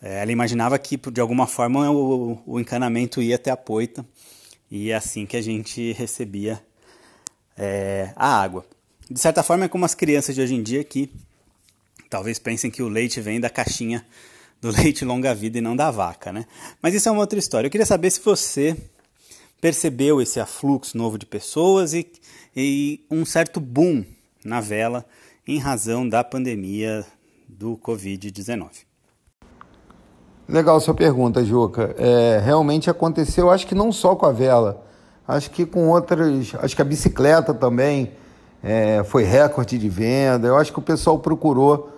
É, 0.02 0.22
ela 0.22 0.32
imaginava 0.32 0.78
que, 0.78 0.96
de 0.96 1.20
alguma 1.20 1.46
forma, 1.46 1.90
o, 1.90 2.38
o 2.46 2.60
encanamento 2.60 3.20
ia 3.20 3.36
até 3.36 3.50
a 3.50 3.56
poita 3.56 4.04
e 4.70 4.90
é 4.90 4.94
assim 4.94 5.26
que 5.26 5.36
a 5.36 5.42
gente 5.42 5.92
recebia 5.92 6.62
é, 7.56 8.12
a 8.16 8.40
água. 8.40 8.64
De 9.10 9.20
certa 9.20 9.42
forma, 9.42 9.64
é 9.64 9.68
como 9.68 9.84
as 9.84 9.94
crianças 9.94 10.34
de 10.34 10.40
hoje 10.40 10.54
em 10.54 10.62
dia 10.62 10.82
que 10.84 11.10
talvez 12.08 12.38
pensem 12.38 12.70
que 12.70 12.82
o 12.82 12.88
leite 12.88 13.20
vem 13.20 13.40
da 13.40 13.50
caixinha 13.50 14.06
do 14.60 14.70
leite 14.74 15.04
longa-vida 15.04 15.58
e 15.58 15.60
não 15.60 15.76
da 15.76 15.90
vaca, 15.90 16.32
né? 16.32 16.46
Mas 16.80 16.94
isso 16.94 17.08
é 17.08 17.12
uma 17.12 17.20
outra 17.20 17.38
história. 17.38 17.66
Eu 17.66 17.70
queria 17.70 17.86
saber 17.86 18.10
se 18.10 18.20
você 18.20 18.76
percebeu 19.60 20.22
esse 20.22 20.40
afluxo 20.40 20.96
novo 20.96 21.18
de 21.18 21.26
pessoas 21.26 21.92
e, 21.92 22.10
e 22.56 23.04
um 23.10 23.24
certo 23.24 23.60
boom 23.60 24.04
na 24.44 24.60
vela 24.60 25.04
em 25.46 25.58
razão 25.58 26.08
da 26.08 26.24
pandemia 26.24 27.04
do 27.48 27.76
Covid-19. 27.76 28.89
Legal 30.50 30.80
sua 30.80 30.94
pergunta, 30.94 31.44
Juca. 31.44 31.94
É, 31.96 32.42
realmente 32.44 32.90
aconteceu, 32.90 33.50
acho 33.50 33.64
que 33.68 33.74
não 33.74 33.92
só 33.92 34.16
com 34.16 34.26
a 34.26 34.32
vela, 34.32 34.82
acho 35.26 35.48
que 35.48 35.64
com 35.64 35.88
outras, 35.88 36.52
acho 36.60 36.74
que 36.74 36.82
a 36.82 36.84
bicicleta 36.84 37.54
também 37.54 38.10
é, 38.60 39.04
foi 39.04 39.22
recorde 39.22 39.78
de 39.78 39.88
venda. 39.88 40.48
Eu 40.48 40.56
acho 40.56 40.72
que 40.72 40.78
o 40.80 40.82
pessoal 40.82 41.20
procurou 41.20 41.90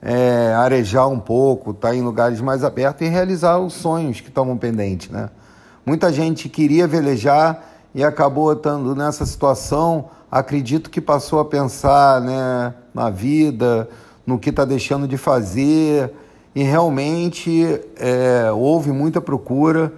é, 0.00 0.54
arejar 0.56 1.06
um 1.06 1.20
pouco, 1.20 1.72
estar 1.72 1.88
tá 1.88 1.94
em 1.94 2.00
lugares 2.00 2.40
mais 2.40 2.64
abertos 2.64 3.06
e 3.06 3.10
realizar 3.10 3.58
os 3.58 3.74
sonhos 3.74 4.22
que 4.22 4.30
estavam 4.30 4.56
pendentes, 4.56 5.10
né? 5.10 5.28
Muita 5.84 6.10
gente 6.10 6.48
queria 6.48 6.86
velejar 6.86 7.62
e 7.94 8.02
acabou 8.02 8.50
estando 8.54 8.94
nessa 8.94 9.26
situação. 9.26 10.06
Acredito 10.30 10.88
que 10.88 11.00
passou 11.00 11.40
a 11.40 11.44
pensar 11.44 12.22
né, 12.22 12.72
na 12.94 13.10
vida, 13.10 13.86
no 14.26 14.38
que 14.38 14.48
está 14.48 14.64
deixando 14.64 15.06
de 15.06 15.18
fazer 15.18 16.10
e 16.54 16.62
realmente 16.62 17.80
é, 17.96 18.50
houve 18.52 18.90
muita 18.90 19.20
procura, 19.20 19.92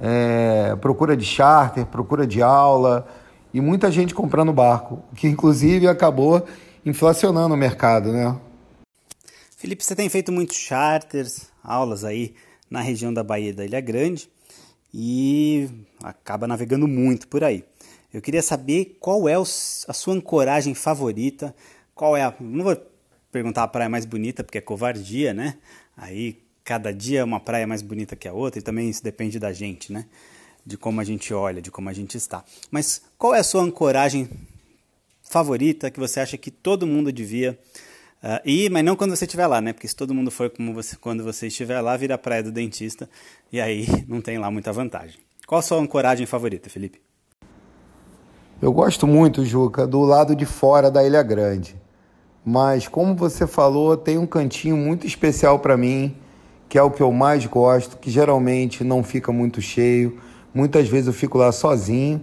é, 0.00 0.76
procura 0.76 1.16
de 1.16 1.24
charter, 1.24 1.84
procura 1.86 2.26
de 2.26 2.42
aula 2.42 3.06
e 3.52 3.60
muita 3.60 3.90
gente 3.90 4.14
comprando 4.14 4.52
barco, 4.52 5.02
que 5.14 5.26
inclusive 5.26 5.88
acabou 5.88 6.44
inflacionando 6.84 7.54
o 7.54 7.58
mercado, 7.58 8.12
né? 8.12 8.36
Felipe, 9.56 9.84
você 9.84 9.96
tem 9.96 10.08
feito 10.08 10.30
muitos 10.30 10.56
charters, 10.56 11.48
aulas 11.62 12.04
aí 12.04 12.34
na 12.70 12.80
região 12.80 13.12
da 13.12 13.24
Baía 13.24 13.52
da 13.52 13.64
Ilha 13.64 13.80
Grande 13.80 14.30
e 14.94 15.68
acaba 16.02 16.46
navegando 16.46 16.86
muito 16.86 17.26
por 17.28 17.42
aí. 17.42 17.64
Eu 18.12 18.22
queria 18.22 18.42
saber 18.42 18.96
qual 19.00 19.28
é 19.28 19.34
a 19.34 19.44
sua 19.44 20.14
ancoragem 20.14 20.74
favorita, 20.74 21.54
qual 21.94 22.16
é 22.16 22.22
a. 22.22 22.32
Não 22.40 22.64
vou 22.64 22.76
perguntar 23.30 23.64
a 23.64 23.68
praia 23.68 23.88
mais 23.88 24.04
bonita, 24.04 24.42
porque 24.42 24.58
é 24.58 24.60
covardia, 24.60 25.34
né? 25.34 25.58
Aí 25.96 26.42
cada 26.64 26.92
dia 26.92 27.24
uma 27.24 27.40
praia 27.40 27.66
mais 27.66 27.82
bonita 27.82 28.14
que 28.14 28.28
a 28.28 28.32
outra, 28.32 28.58
e 28.58 28.62
também 28.62 28.90
isso 28.90 29.02
depende 29.02 29.38
da 29.38 29.52
gente, 29.52 29.92
né? 29.92 30.06
de 30.68 30.76
como 30.76 31.00
a 31.00 31.04
gente 31.04 31.32
olha, 31.32 31.62
de 31.62 31.70
como 31.70 31.88
a 31.88 31.94
gente 31.94 32.16
está. 32.16 32.44
Mas 32.70 33.00
qual 33.16 33.34
é 33.34 33.38
a 33.38 33.42
sua 33.42 33.62
ancoragem 33.62 34.28
favorita 35.22 35.90
que 35.90 35.98
você 35.98 36.20
acha 36.20 36.36
que 36.36 36.50
todo 36.50 36.86
mundo 36.86 37.10
devia 37.10 37.58
uh, 38.22 38.46
ir, 38.46 38.70
mas 38.70 38.84
não 38.84 38.94
quando 38.94 39.16
você 39.16 39.24
estiver 39.24 39.46
lá, 39.46 39.62
né? 39.62 39.72
Porque 39.72 39.88
se 39.88 39.96
todo 39.96 40.14
mundo 40.14 40.30
for 40.30 40.50
como 40.50 40.74
você, 40.74 40.94
quando 40.96 41.24
você 41.24 41.46
estiver 41.46 41.80
lá, 41.80 41.96
vira 41.96 42.16
a 42.16 42.18
praia 42.18 42.42
do 42.42 42.52
dentista 42.52 43.08
e 43.50 43.58
aí 43.58 43.86
não 44.06 44.20
tem 44.20 44.36
lá 44.36 44.50
muita 44.50 44.70
vantagem. 44.70 45.18
Qual 45.46 45.58
a 45.58 45.62
sua 45.62 45.78
ancoragem 45.78 46.26
favorita, 46.26 46.68
Felipe? 46.68 47.00
Eu 48.60 48.70
gosto 48.70 49.06
muito, 49.06 49.46
Juca, 49.46 49.86
do 49.86 50.00
lado 50.00 50.36
de 50.36 50.44
fora 50.44 50.90
da 50.90 51.02
Ilha 51.02 51.22
Grande. 51.22 51.80
Mas 52.48 52.88
como 52.88 53.14
você 53.14 53.46
falou, 53.46 53.96
tem 53.96 54.16
um 54.16 54.26
cantinho 54.26 54.76
muito 54.76 55.06
especial 55.06 55.58
para 55.58 55.76
mim, 55.76 56.14
que 56.68 56.78
é 56.78 56.82
o 56.82 56.90
que 56.90 57.02
eu 57.02 57.12
mais 57.12 57.44
gosto, 57.44 57.98
que 57.98 58.10
geralmente 58.10 58.82
não 58.82 59.02
fica 59.02 59.30
muito 59.30 59.60
cheio 59.60 60.18
Muitas 60.58 60.88
vezes 60.88 61.06
eu 61.06 61.12
fico 61.12 61.38
lá 61.38 61.52
sozinho, 61.52 62.22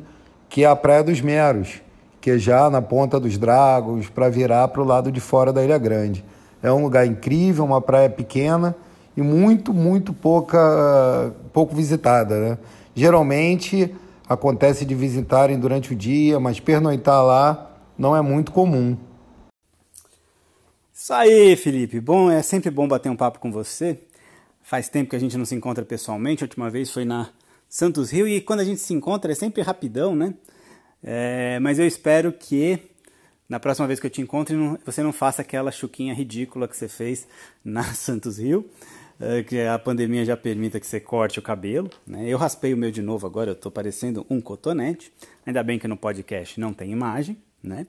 que 0.50 0.64
é 0.64 0.68
a 0.68 0.76
Praia 0.76 1.04
dos 1.04 1.22
Meros, 1.22 1.82
que 2.20 2.32
é 2.32 2.38
já 2.38 2.70
na 2.70 2.82
ponta 2.82 3.20
dos 3.20 3.38
Dragos, 3.38 4.10
para 4.10 4.30
virar 4.30 4.68
para 4.70 4.82
o 4.82 4.86
lado 4.86 5.12
de 5.12 5.20
fora 5.20 5.54
da 5.54 5.64
Ilha 5.64 5.78
Grande. 5.78 6.26
É 6.62 6.72
um 6.72 6.82
lugar 6.84 7.06
incrível, 7.06 7.64
uma 7.64 7.80
praia 7.80 8.10
pequena 8.10 8.76
e 9.16 9.22
muito, 9.22 9.74
muito 9.74 10.12
pouca, 10.12 11.34
pouco 11.54 11.76
visitada. 11.76 12.40
Né? 12.40 12.58
Geralmente 12.96 13.94
acontece 14.28 14.86
de 14.86 14.96
visitarem 14.96 15.60
durante 15.60 15.94
o 15.94 15.96
dia, 15.96 16.40
mas 16.40 16.60
pernoitar 16.60 17.24
lá 17.24 17.72
não 17.98 18.16
é 18.16 18.22
muito 18.22 18.52
comum. 18.52 18.98
Isso 20.98 21.14
aí, 21.14 21.58
Felipe. 21.58 22.00
Bom, 22.00 22.32
é 22.32 22.42
sempre 22.42 22.72
bom 22.72 22.88
bater 22.88 23.10
um 23.10 23.18
papo 23.18 23.38
com 23.38 23.52
você. 23.52 24.00
Faz 24.64 24.88
tempo 24.88 25.10
que 25.10 25.16
a 25.18 25.20
gente 25.20 25.38
não 25.38 25.44
se 25.44 25.54
encontra 25.54 25.84
pessoalmente. 25.84 26.42
A 26.42 26.46
última 26.46 26.70
vez 26.70 26.90
foi 26.90 27.04
na 27.04 27.32
Santos 27.68 28.12
Rio 28.12 28.26
e 28.26 28.40
quando 28.40 28.62
a 28.62 28.64
gente 28.64 28.80
se 28.80 28.94
encontra 28.94 29.30
é 29.30 29.36
sempre 29.36 29.62
rapidão, 29.62 30.16
né? 30.16 30.34
É, 31.04 31.60
mas 31.60 31.80
eu 31.80 31.86
espero 31.86 32.32
que 32.32 32.80
na 33.50 33.60
próxima 33.60 33.86
vez 33.86 34.00
que 34.00 34.06
eu 34.08 34.10
te 34.10 34.22
encontre 34.22 34.56
você 34.86 35.04
não 35.04 35.12
faça 35.12 35.42
aquela 35.42 35.70
chuquinha 35.70 36.14
ridícula 36.14 36.66
que 36.66 36.78
você 36.78 36.88
fez 36.88 37.28
na 37.62 37.84
Santos 37.94 38.40
Rio, 38.40 38.66
é, 39.20 39.44
que 39.44 39.60
a 39.64 39.78
pandemia 39.78 40.24
já 40.24 40.38
permita 40.38 40.80
que 40.80 40.88
você 40.88 41.02
corte 41.02 41.40
o 41.40 41.42
cabelo. 41.42 41.90
Né? 42.08 42.24
Eu 42.26 42.38
raspei 42.38 42.74
o 42.74 42.78
meu 42.78 42.90
de 42.90 43.02
novo 43.02 43.28
agora, 43.28 43.50
eu 43.50 43.56
estou 43.56 43.70
parecendo 43.70 44.26
um 44.30 44.40
cotonete. 44.40 45.12
Ainda 45.46 45.62
bem 45.62 45.78
que 45.78 45.90
no 45.90 45.98
podcast 45.98 46.58
não 46.58 46.74
tem 46.74 46.90
imagem, 46.90 47.38
né? 47.62 47.86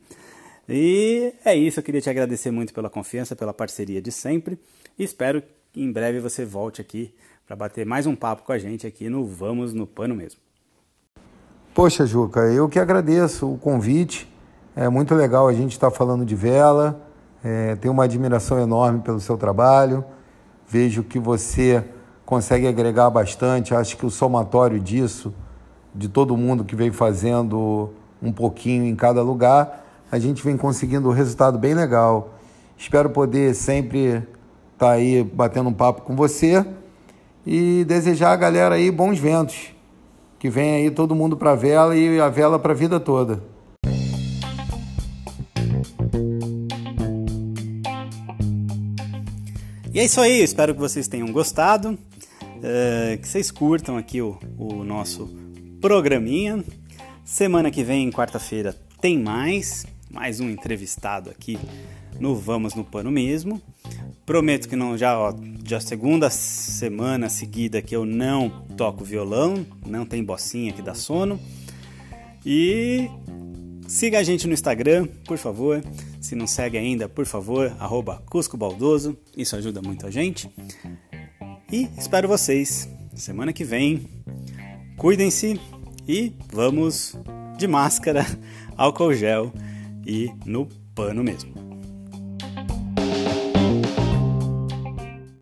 E 0.68 1.32
é 1.44 1.54
isso, 1.54 1.78
eu 1.78 1.84
queria 1.84 2.00
te 2.00 2.10
agradecer 2.10 2.50
muito 2.50 2.74
pela 2.74 2.90
confiança, 2.90 3.36
pela 3.36 3.54
parceria 3.54 4.02
de 4.02 4.10
sempre. 4.10 4.58
E 4.98 5.04
espero 5.04 5.42
que 5.72 5.80
em 5.80 5.92
breve 5.92 6.18
você 6.18 6.44
volte 6.44 6.80
aqui 6.80 7.14
para 7.46 7.54
bater 7.54 7.86
mais 7.86 8.06
um 8.06 8.16
papo 8.16 8.42
com 8.42 8.52
a 8.52 8.58
gente 8.58 8.86
aqui 8.86 9.08
no 9.08 9.24
Vamos 9.24 9.72
no 9.72 9.86
Pano 9.86 10.14
mesmo. 10.14 10.40
Poxa, 11.72 12.04
Juca, 12.04 12.40
eu 12.40 12.68
que 12.68 12.78
agradeço 12.78 13.52
o 13.52 13.58
convite. 13.58 14.28
É 14.74 14.88
muito 14.88 15.14
legal 15.14 15.46
a 15.46 15.52
gente 15.52 15.72
estar 15.72 15.90
tá 15.90 15.96
falando 15.96 16.24
de 16.24 16.34
vela. 16.34 17.00
É, 17.44 17.76
tenho 17.76 17.94
uma 17.94 18.04
admiração 18.04 18.58
enorme 18.58 19.00
pelo 19.02 19.20
seu 19.20 19.36
trabalho. 19.36 20.04
Vejo 20.66 21.04
que 21.04 21.20
você 21.20 21.84
consegue 22.24 22.66
agregar 22.66 23.08
bastante. 23.10 23.72
Acho 23.72 23.96
que 23.96 24.04
o 24.04 24.10
somatório 24.10 24.80
disso, 24.80 25.32
de 25.94 26.08
todo 26.08 26.36
mundo 26.36 26.64
que 26.64 26.74
vem 26.74 26.90
fazendo 26.90 27.90
um 28.20 28.32
pouquinho 28.32 28.84
em 28.84 28.96
cada 28.96 29.22
lugar, 29.22 29.85
a 30.10 30.18
gente 30.18 30.42
vem 30.42 30.56
conseguindo 30.56 31.08
um 31.08 31.12
resultado 31.12 31.58
bem 31.58 31.74
legal. 31.74 32.34
Espero 32.78 33.10
poder 33.10 33.54
sempre 33.54 34.00
estar 34.08 34.26
tá 34.78 34.90
aí 34.90 35.22
batendo 35.22 35.68
um 35.68 35.72
papo 35.72 36.02
com 36.02 36.14
você 36.14 36.64
e 37.44 37.84
desejar 37.84 38.32
a 38.32 38.36
galera 38.36 38.76
aí 38.76 38.90
bons 38.90 39.18
ventos. 39.18 39.74
Que 40.38 40.50
venha 40.50 40.76
aí 40.76 40.90
todo 40.90 41.14
mundo 41.14 41.36
para 41.36 41.54
vela 41.54 41.96
e 41.96 42.20
a 42.20 42.28
vela 42.28 42.58
para 42.58 42.72
a 42.72 42.76
vida 42.76 43.00
toda. 43.00 43.42
E 49.92 49.98
é 49.98 50.04
isso 50.04 50.20
aí, 50.20 50.42
espero 50.42 50.74
que 50.74 50.80
vocês 50.80 51.08
tenham 51.08 51.32
gostado, 51.32 51.92
uh, 51.92 53.18
que 53.18 53.26
vocês 53.26 53.50
curtam 53.50 53.96
aqui 53.96 54.20
o, 54.20 54.38
o 54.58 54.84
nosso 54.84 55.26
programinha. 55.80 56.62
Semana 57.24 57.70
que 57.70 57.82
vem, 57.82 58.12
quarta-feira, 58.12 58.76
tem 59.00 59.18
mais, 59.18 59.86
mais 60.16 60.40
um 60.40 60.48
entrevistado 60.48 61.28
aqui 61.28 61.58
no 62.18 62.34
Vamos 62.34 62.74
no 62.74 62.82
Pano 62.82 63.10
mesmo. 63.10 63.60
Prometo 64.24 64.66
que 64.66 64.74
não 64.74 64.96
já 64.96 65.18
ó, 65.18 65.34
já 65.62 65.78
segunda 65.78 66.30
semana 66.30 67.28
seguida 67.28 67.82
que 67.82 67.94
eu 67.94 68.06
não 68.06 68.48
toco 68.78 69.04
violão, 69.04 69.66
não 69.84 70.06
tem 70.06 70.24
bocinha 70.24 70.72
que 70.72 70.80
dá 70.80 70.94
sono. 70.94 71.38
E 72.46 73.10
Siga 73.86 74.18
a 74.18 74.22
gente 74.22 74.46
no 74.46 74.54
Instagram, 74.54 75.06
por 75.26 75.36
favor. 75.36 75.84
Se 76.18 76.34
não 76.34 76.46
segue 76.46 76.78
ainda, 76.78 77.08
por 77.08 77.26
favor, 77.26 77.76
arroba 77.78 78.22
Cusco 78.24 78.56
Baldoso. 78.56 79.16
Isso 79.36 79.54
ajuda 79.54 79.82
muito 79.82 80.06
a 80.06 80.10
gente. 80.10 80.50
E 81.70 81.88
espero 81.96 82.26
vocês 82.26 82.88
semana 83.14 83.52
que 83.52 83.64
vem. 83.64 84.08
Cuidem-se 84.96 85.60
e 86.08 86.32
vamos 86.50 87.14
de 87.58 87.68
máscara, 87.68 88.26
álcool 88.76 89.12
gel 89.12 89.52
e 90.06 90.30
no 90.46 90.68
pano 90.94 91.22
mesmo. 91.22 91.65